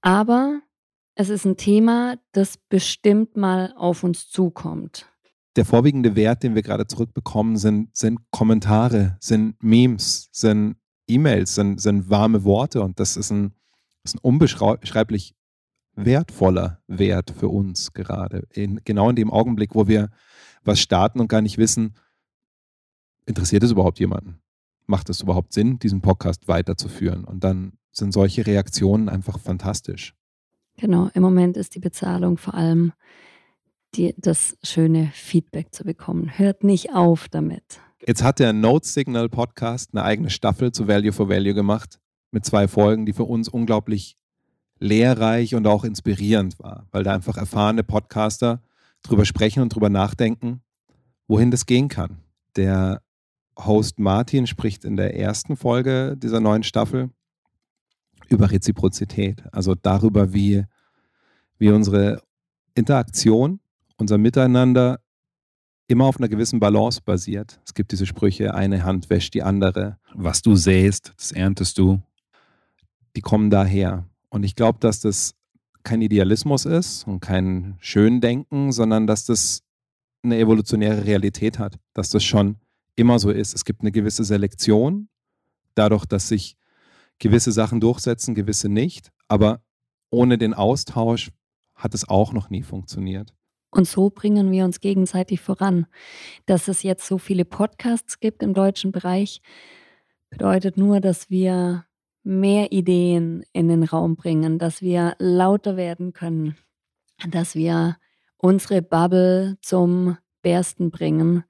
[0.01, 0.61] Aber
[1.15, 5.11] es ist ein Thema, das bestimmt mal auf uns zukommt.
[5.57, 10.77] Der vorwiegende Wert, den wir gerade zurückbekommen, sind, sind Kommentare, sind Memes, sind
[11.07, 13.53] E-Mails, sind, sind warme Worte und das ist ein,
[14.03, 15.35] ist ein unbeschreiblich
[15.95, 18.47] wertvoller Wert für uns gerade.
[18.51, 20.11] In, genau in dem Augenblick, wo wir
[20.65, 21.95] was starten und gar nicht wissen,
[23.27, 24.41] interessiert es überhaupt jemanden?
[24.87, 27.25] Macht es überhaupt Sinn, diesen Podcast weiterzuführen?
[27.25, 30.15] Und dann sind solche Reaktionen einfach fantastisch.
[30.77, 32.93] Genau, im Moment ist die Bezahlung vor allem
[33.97, 36.39] die, das schöne Feedback zu bekommen.
[36.39, 37.81] Hört nicht auf damit.
[38.07, 42.45] Jetzt hat der Note Signal Podcast eine eigene Staffel zu Value for Value gemacht mit
[42.45, 44.17] zwei Folgen, die für uns unglaublich
[44.79, 48.63] lehrreich und auch inspirierend war, weil da einfach erfahrene Podcaster
[49.03, 50.63] drüber sprechen und drüber nachdenken,
[51.29, 52.19] wohin das gehen kann.
[52.57, 53.01] Der
[53.59, 57.11] Host Martin spricht in der ersten Folge dieser neuen Staffel
[58.29, 60.65] über Reziprozität, also darüber, wie,
[61.59, 62.23] wie unsere
[62.75, 63.61] Interaktion,
[63.97, 65.01] unser Miteinander
[65.87, 67.61] immer auf einer gewissen Balance basiert.
[67.65, 69.99] Es gibt diese Sprüche, eine Hand wäscht die andere.
[70.15, 72.01] Was du säst, das erntest du.
[73.17, 74.09] die kommen daher.
[74.29, 75.37] Und ich glaube, dass das
[75.85, 79.63] kein Idealismus ist und kein Schöndenken, sondern dass das
[80.25, 82.57] eine evolutionäre Realität hat, dass das schon
[82.97, 83.55] immer so ist.
[83.55, 85.09] Es gibt eine gewisse Selektion,
[85.75, 86.57] dadurch, dass sich
[87.19, 89.13] gewisse Sachen durchsetzen, gewisse nicht.
[89.29, 89.63] Aber
[90.11, 91.31] ohne den Austausch
[91.75, 93.35] hat es auch noch nie funktioniert.
[93.75, 95.87] Und so bringen wir uns gegenseitig voran.
[96.47, 99.43] Dass es jetzt so viele Podcasts gibt im deutschen Bereich,
[100.31, 101.85] bedeutet nur, dass wir
[102.23, 106.57] mehr Ideen in den Raum bringen, dass wir lauter werden können,
[107.29, 107.97] dass wir
[108.37, 111.43] unsere Bubble zum Bersten bringen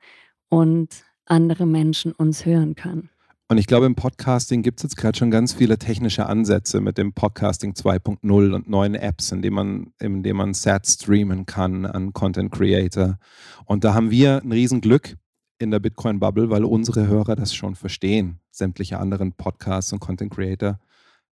[0.49, 3.11] und andere Menschen uns hören können.
[3.49, 6.97] Und ich glaube, im Podcasting gibt es jetzt gerade schon ganz viele technische Ansätze mit
[6.97, 11.85] dem Podcasting 2.0 und neuen Apps, in denen man, in denen man Sets streamen kann
[11.85, 13.19] an Content Creator.
[13.67, 15.17] Und da haben wir ein Riesenglück
[15.59, 18.41] in der Bitcoin-Bubble, weil unsere Hörer das schon verstehen.
[18.51, 20.81] Sämtliche anderen Podcasts und Content Creator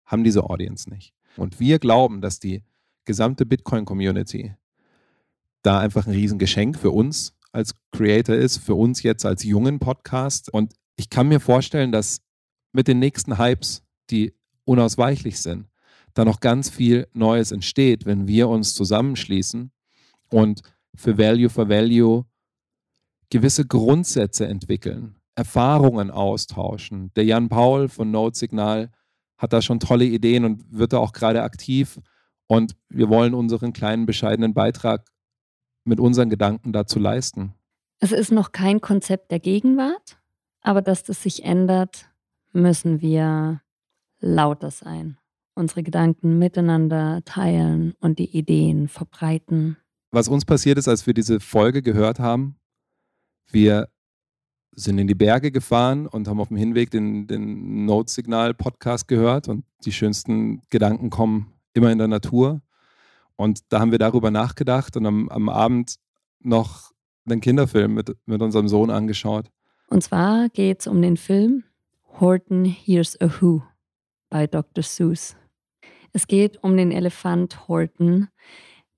[0.05, 1.15] haben diese Audience nicht.
[1.37, 2.65] Und wir glauben, dass die
[3.05, 4.57] gesamte Bitcoin-Community
[5.63, 10.53] da einfach ein Riesengeschenk für uns als Creator ist, für uns jetzt als jungen Podcast.
[10.53, 12.21] Und ich kann mir vorstellen, dass
[12.73, 14.35] mit den nächsten Hypes, die
[14.67, 15.67] unausweichlich sind,
[16.13, 19.73] da noch ganz viel Neues entsteht, wenn wir uns zusammenschließen
[20.29, 20.61] und
[20.95, 22.27] für Value for Value
[23.31, 27.13] gewisse Grundsätze entwickeln, Erfahrungen austauschen.
[27.17, 28.91] Der Jan Paul von Node Signal
[29.39, 31.99] hat da schon tolle Ideen und wird da auch gerade aktiv.
[32.47, 35.09] Und wir wollen unseren kleinen, bescheidenen Beitrag
[35.85, 37.55] mit unseren Gedanken dazu leisten.
[38.01, 40.20] Es ist noch kein Konzept der Gegenwart,
[40.63, 42.11] aber dass das sich ändert,
[42.53, 43.61] müssen wir
[44.21, 45.19] lauter sein,
[45.55, 49.77] unsere Gedanken miteinander teilen und die Ideen verbreiten.
[50.11, 52.57] Was uns passiert ist, als wir diese Folge gehört haben,
[53.51, 53.89] wir
[54.73, 59.65] sind in die Berge gefahren und haben auf dem Hinweg den, den Notsignal-Podcast gehört und
[59.85, 62.63] die schönsten Gedanken kommen immer in der Natur.
[63.37, 65.97] Und da haben wir darüber nachgedacht und am, am Abend
[66.41, 66.93] noch
[67.29, 69.51] einen Kinderfilm mit, mit unserem Sohn angeschaut.
[69.91, 71.65] Und zwar geht es um den Film
[72.21, 73.63] Horton Hears a Who
[74.31, 74.85] bei Dr.
[74.85, 75.37] Seuss.
[76.13, 78.29] Es geht um den Elefant Horton,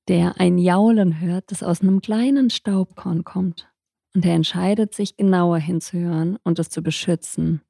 [0.08, 3.70] der ein Jaulen hört, das aus einem kleinen Staubkorn kommt.
[4.14, 7.62] Und er entscheidet sich genauer hinzuhören und es zu beschützen,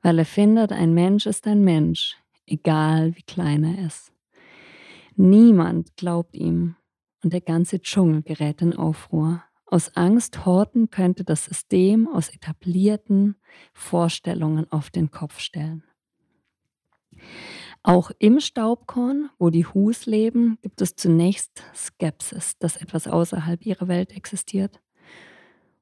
[0.00, 2.16] weil er findet, ein Mensch ist ein Mensch,
[2.46, 4.12] egal wie klein er ist.
[5.16, 6.76] Niemand glaubt ihm
[7.24, 9.42] und der ganze Dschungel gerät in Aufruhr.
[9.70, 13.36] Aus Angst Horten könnte das System aus etablierten
[13.72, 15.84] Vorstellungen auf den Kopf stellen.
[17.84, 23.86] Auch im Staubkorn, wo die Hus leben, gibt es zunächst Skepsis, dass etwas außerhalb ihrer
[23.86, 24.80] Welt existiert.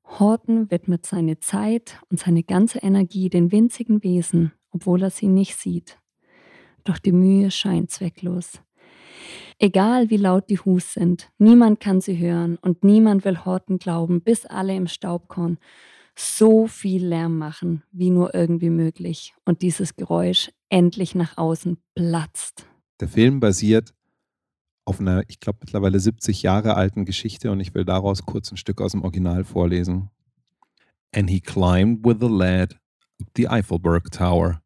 [0.05, 5.57] Horten widmet seine Zeit und seine ganze Energie den winzigen Wesen, obwohl er sie nicht
[5.57, 5.99] sieht.
[6.84, 8.61] Doch die Mühe scheint zwecklos.
[9.61, 14.20] Egal wie laut die Hus sind, niemand kann sie hören und niemand will Horten glauben,
[14.20, 15.59] bis alle im Staubkorn
[16.14, 22.66] so viel Lärm machen, wie nur irgendwie möglich und dieses Geräusch endlich nach außen platzt.
[23.00, 23.94] Der Film basiert
[24.84, 28.56] auf einer, ich glaube, mittlerweile 70 Jahre alten Geschichte und ich will daraus kurz ein
[28.56, 30.11] Stück aus dem Original vorlesen.
[31.14, 32.74] And he climbed with the lad
[33.20, 34.62] up the Eiffelberg Tower.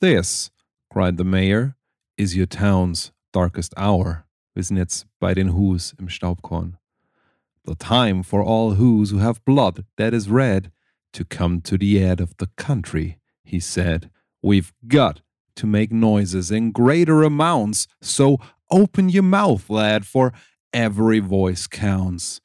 [0.00, 0.52] This,
[0.90, 1.76] cried the mayor,
[2.16, 4.23] is your town's darkest hour.
[4.54, 6.76] Wir sind jetzt bei den Who's im Staubkorn.
[7.64, 10.70] The time for all Who's who have blood that is red
[11.12, 14.10] to come to the head of the country, he said.
[14.42, 15.22] We've got
[15.56, 18.38] to make noises in greater amounts, so
[18.70, 20.32] open your mouth, lad, for
[20.72, 22.40] every voice counts.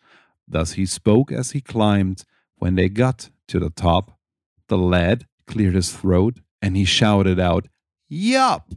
[0.48, 2.24] Thus he spoke as he climbed.
[2.56, 4.18] When they got to the top,
[4.68, 7.68] the lad cleared his throat and he shouted out,
[8.08, 8.74] Yup!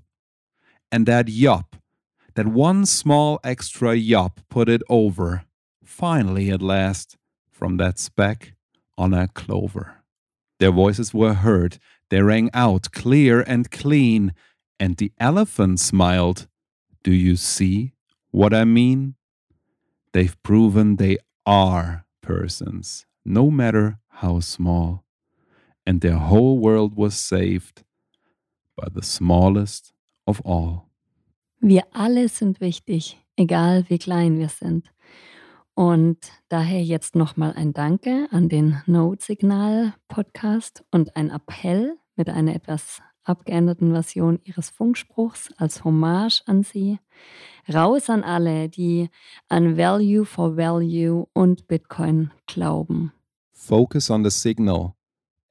[0.90, 1.76] And that yup
[2.34, 5.44] that one small extra yop put it over,
[5.84, 7.16] finally at last,
[7.50, 8.54] from that speck
[8.96, 10.02] on a clover.
[10.58, 11.78] Their voices were heard,
[12.08, 14.32] they rang out clear and clean,
[14.78, 16.46] and the elephant smiled.
[17.02, 17.94] Do you see
[18.30, 19.14] what I mean?
[20.12, 25.04] They've proven they are persons, no matter how small,
[25.86, 27.82] and their whole world was saved
[28.76, 29.92] by the smallest
[30.26, 30.91] of all.
[31.64, 34.92] Wir alle sind wichtig, egal wie klein wir sind.
[35.74, 43.00] Und daher jetzt nochmal ein Danke an den Note-Signal-Podcast und ein Appell mit einer etwas
[43.22, 46.98] abgeänderten Version ihres Funkspruchs als Hommage an sie.
[47.72, 49.08] Raus an alle, die
[49.48, 53.12] an Value for Value und Bitcoin glauben.
[53.52, 54.96] Focus on the signal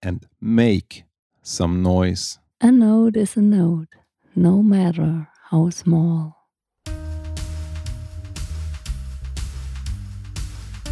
[0.02, 1.06] and make
[1.42, 2.38] some noise.
[2.60, 3.88] A node is a node,
[4.36, 6.34] no matter How small.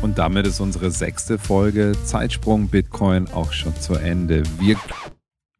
[0.02, 4.44] Und damit ist unsere sechste Folge Zeitsprung Bitcoin auch schon zu Ende.
[4.60, 4.76] Wir.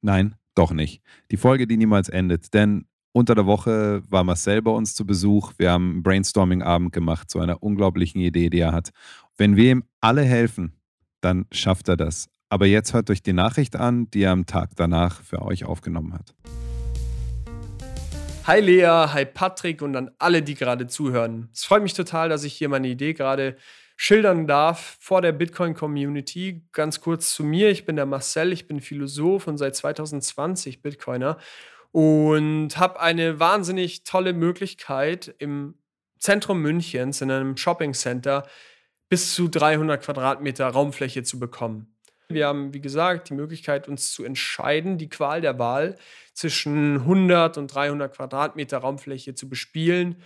[0.02, 1.02] Nein, doch nicht.
[1.32, 2.54] Die Folge, die niemals endet.
[2.54, 5.54] Denn unter der Woche war Marcel bei uns zu Besuch.
[5.58, 8.90] Wir haben einen Brainstorming-Abend gemacht zu einer unglaublichen Idee, die er hat.
[9.38, 10.74] Wenn wir ihm alle helfen,
[11.22, 12.28] dann schafft er das.
[12.50, 16.14] Aber jetzt hört euch die Nachricht an, die er am Tag danach für euch aufgenommen
[16.14, 16.36] hat.
[18.50, 21.50] Hi Lea, hi Patrick und an alle, die gerade zuhören.
[21.54, 23.56] Es freut mich total, dass ich hier meine Idee gerade
[23.96, 26.64] schildern darf vor der Bitcoin-Community.
[26.72, 27.70] Ganz kurz zu mir.
[27.70, 31.38] Ich bin der Marcel, ich bin Philosoph und seit 2020 Bitcoiner
[31.92, 35.76] und habe eine wahnsinnig tolle Möglichkeit im
[36.18, 38.48] Zentrum Münchens in einem Shopping Center
[39.10, 41.99] bis zu 300 Quadratmeter Raumfläche zu bekommen.
[42.32, 45.98] Wir haben, wie gesagt, die Möglichkeit, uns zu entscheiden, die Qual der Wahl
[46.34, 50.22] zwischen 100 und 300 Quadratmeter Raumfläche zu bespielen.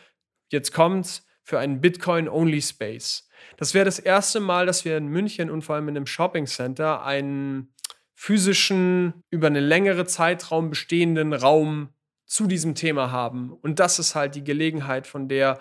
[0.52, 3.30] Jetzt kommt's für einen Bitcoin-Only-Space.
[3.56, 6.46] Das wäre das erste Mal, dass wir in München und vor allem in einem Shopping
[6.46, 7.74] Center einen
[8.16, 11.94] physischen, über einen längeren Zeitraum bestehenden Raum
[12.26, 13.54] zu diesem Thema haben.
[13.54, 15.60] Und das ist halt die Gelegenheit, von der,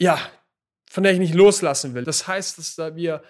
[0.00, 0.18] ja,
[0.90, 2.04] von der ich nicht loslassen will.
[2.04, 3.22] Das heißt, dass da wir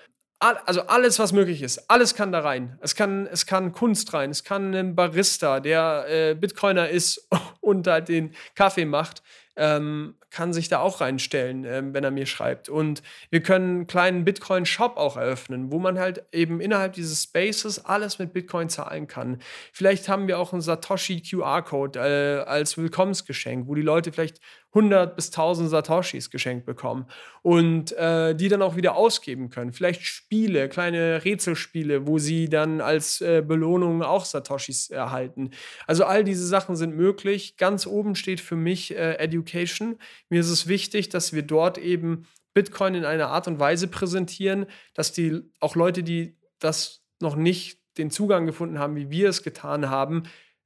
[0.43, 2.79] also alles, was möglich ist, alles kann da rein.
[2.81, 7.29] Es kann, es kann Kunst rein, es kann ein Barista, der äh, Bitcoiner ist
[7.61, 9.23] und halt den Kaffee macht
[9.57, 12.69] ähm, kann sich da auch reinstellen, ähm, wenn er mir schreibt.
[12.69, 17.85] Und wir können einen kleinen Bitcoin-Shop auch eröffnen, wo man halt eben innerhalb dieses Spaces
[17.85, 19.43] alles mit Bitcoin zahlen kann.
[19.73, 24.41] Vielleicht haben wir auch einen Satoshi QR-Code äh, als Willkommensgeschenk, wo die Leute vielleicht
[24.75, 27.07] 100 bis 1000 Satoshis geschenkt bekommen
[27.43, 29.73] und äh, die dann auch wieder ausgeben können.
[29.73, 35.51] Vielleicht Spiele, kleine Rätselspiele, wo sie dann als äh, Belohnung auch Satoshis erhalten.
[35.87, 37.57] Also all diese Sachen sind möglich.
[37.59, 39.99] Ganz oben steht für mich äh, Education.
[40.31, 44.67] Mir ist es wichtig, dass wir dort eben Bitcoin in einer Art und Weise präsentieren,
[44.95, 49.43] dass die auch Leute, die das noch nicht den Zugang gefunden haben, wie wir es
[49.43, 50.25] getan haben,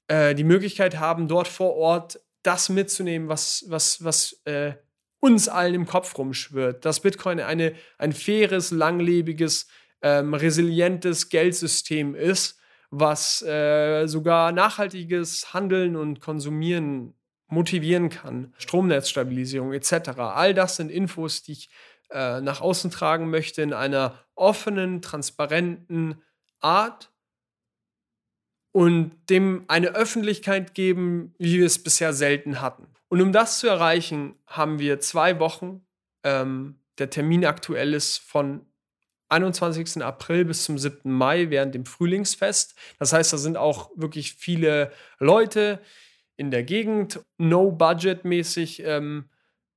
[0.08, 4.74] äh, die Möglichkeit haben, dort vor Ort das mitzunehmen, was, was, was äh,
[5.20, 6.84] uns allen im Kopf rumschwirrt.
[6.84, 9.66] Dass Bitcoin eine, ein faires, langlebiges,
[10.02, 12.58] ähm, resilientes Geldsystem ist,
[12.90, 17.14] was äh, sogar nachhaltiges Handeln und Konsumieren
[17.48, 18.54] motivieren kann.
[18.58, 20.10] Stromnetzstabilisierung etc.
[20.18, 21.70] All das sind Infos, die ich
[22.10, 26.22] äh, nach außen tragen möchte in einer offenen, transparenten
[26.60, 27.10] Art
[28.76, 32.88] und dem eine Öffentlichkeit geben, wie wir es bisher selten hatten.
[33.08, 35.86] Und um das zu erreichen, haben wir zwei Wochen.
[36.22, 38.66] Ähm, der Termin aktuell ist von
[39.30, 40.02] 21.
[40.04, 41.10] April bis zum 7.
[41.10, 42.74] Mai während dem Frühlingsfest.
[42.98, 45.80] Das heißt, da sind auch wirklich viele Leute
[46.36, 49.30] in der Gegend, no-budget-mäßig ähm,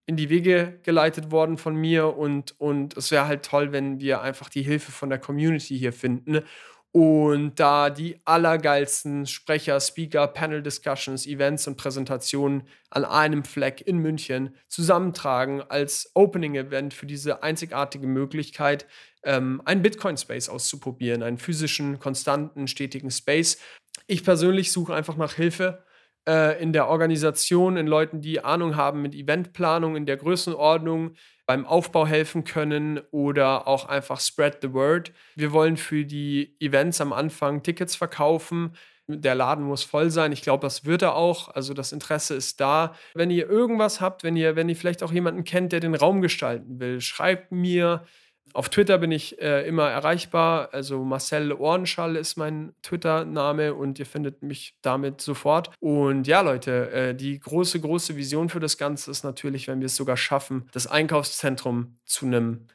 [0.07, 2.17] in die Wege geleitet worden von mir.
[2.17, 5.93] Und, und es wäre halt toll, wenn wir einfach die Hilfe von der Community hier
[5.93, 6.43] finden
[6.91, 14.55] und da die allergeilsten Sprecher, Speaker, Panel-Discussions, Events und Präsentationen an einem Fleck in München
[14.67, 18.87] zusammentragen als Opening-Event für diese einzigartige Möglichkeit,
[19.23, 23.59] ähm, einen Bitcoin-Space auszuprobieren, einen physischen, konstanten, stetigen Space.
[24.07, 25.83] Ich persönlich suche einfach nach Hilfe
[26.27, 31.15] äh, in der Organisation, in Leuten, die Ahnung haben mit Eventplanung in der Größenordnung,
[31.49, 35.11] beim Aufbau helfen können oder auch einfach spread the word.
[35.35, 38.75] Wir wollen für die Events am Anfang Tickets verkaufen.
[39.07, 40.31] Der Laden muss voll sein.
[40.31, 41.49] Ich glaube, das wird er auch.
[41.55, 42.93] Also das Interesse ist da.
[43.15, 46.21] Wenn ihr irgendwas habt, wenn ihr, wenn ihr vielleicht auch jemanden kennt, der den Raum
[46.21, 48.05] gestalten will, schreibt mir.
[48.53, 50.69] Auf Twitter bin ich äh, immer erreichbar.
[50.71, 55.71] Also Marcel Ohrenschall ist mein Twitter-Name und ihr findet mich damit sofort.
[55.79, 59.85] Und ja, Leute, äh, die große, große Vision für das Ganze ist natürlich, wenn wir
[59.85, 62.67] es sogar schaffen, das Einkaufszentrum zu einem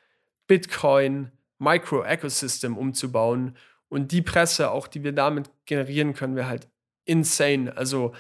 [0.47, 3.57] Bitcoin Micro-Ecosystem umzubauen.
[3.89, 6.69] Und die Presse, auch die wir damit generieren können, wäre halt
[7.05, 7.77] insane.
[7.77, 8.13] Also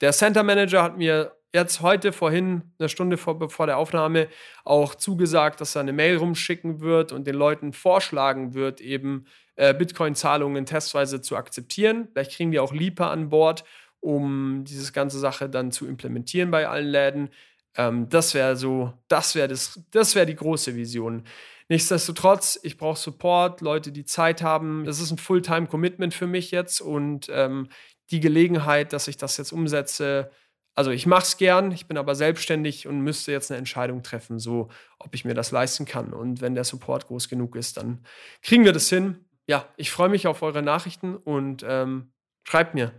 [0.00, 4.28] der Center Manager hat mir jetzt heute vorhin, eine Stunde vor, vor der Aufnahme,
[4.64, 9.26] auch zugesagt, dass er eine Mail rumschicken wird und den Leuten vorschlagen wird, eben
[9.56, 12.08] äh, Bitcoin-Zahlungen testweise zu akzeptieren.
[12.12, 13.64] Vielleicht kriegen die auch Lieper an Bord,
[14.00, 17.30] um diese ganze Sache dann zu implementieren bei allen Läden.
[17.76, 21.22] Ähm, das wäre so, das wäre das, das wäre die große Vision.
[21.68, 24.84] Nichtsdestotrotz, ich brauche Support, Leute, die Zeit haben.
[24.84, 27.68] Das ist ein Fulltime-Commitment für mich jetzt und ähm,
[28.10, 30.30] die Gelegenheit, dass ich das jetzt umsetze,
[30.74, 34.38] also ich mache es gern, ich bin aber selbstständig und müsste jetzt eine Entscheidung treffen,
[34.38, 34.68] so
[34.98, 36.12] ob ich mir das leisten kann.
[36.12, 38.04] Und wenn der Support groß genug ist, dann
[38.42, 39.24] kriegen wir das hin.
[39.46, 42.12] Ja, ich freue mich auf eure Nachrichten und ähm,
[42.44, 42.92] schreibt mir.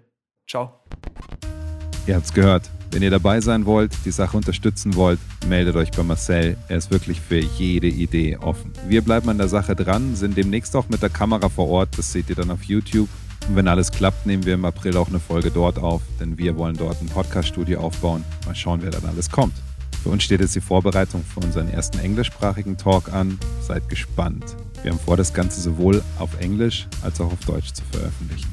[0.47, 0.79] Ciao.
[2.07, 2.69] Ihr habt's gehört.
[2.91, 6.55] Wenn ihr dabei sein wollt, die Sache unterstützen wollt, meldet euch bei Marcel.
[6.69, 8.71] Er ist wirklich für jede Idee offen.
[8.87, 11.97] Wir bleiben an der Sache dran, sind demnächst auch mit der Kamera vor Ort.
[11.97, 13.09] Das seht ihr dann auf YouTube.
[13.47, 16.57] Und wenn alles klappt, nehmen wir im April auch eine Folge dort auf, denn wir
[16.57, 18.23] wollen dort ein Podcast-Studio aufbauen.
[18.45, 19.53] Mal schauen, wer dann alles kommt.
[20.01, 23.39] Für uns steht jetzt die Vorbereitung für unseren ersten englischsprachigen Talk an.
[23.61, 24.55] Seid gespannt.
[24.83, 28.47] Wir haben vor, das Ganze sowohl auf Englisch als auch auf Deutsch zu veröffentlichen.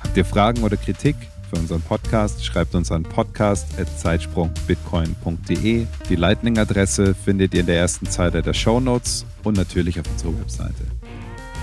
[0.00, 1.16] Habt ihr Fragen oder Kritik
[1.50, 2.44] für unseren Podcast?
[2.44, 5.86] Schreibt uns an podcast.zeitsprungbitcoin.de.
[6.08, 10.38] Die Lightning-Adresse findet ihr in der ersten Zeile der Show Notes und natürlich auf unserer
[10.38, 10.84] Webseite.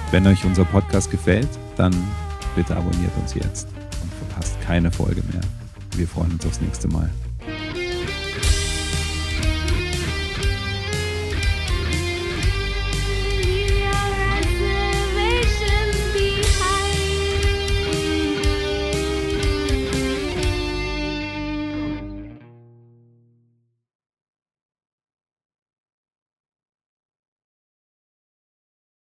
[0.09, 1.93] Wenn euch unser Podcast gefällt, dann
[2.55, 3.67] bitte abonniert uns jetzt
[4.01, 5.41] und verpasst keine Folge mehr.
[5.95, 7.09] Wir freuen uns aufs nächste Mal.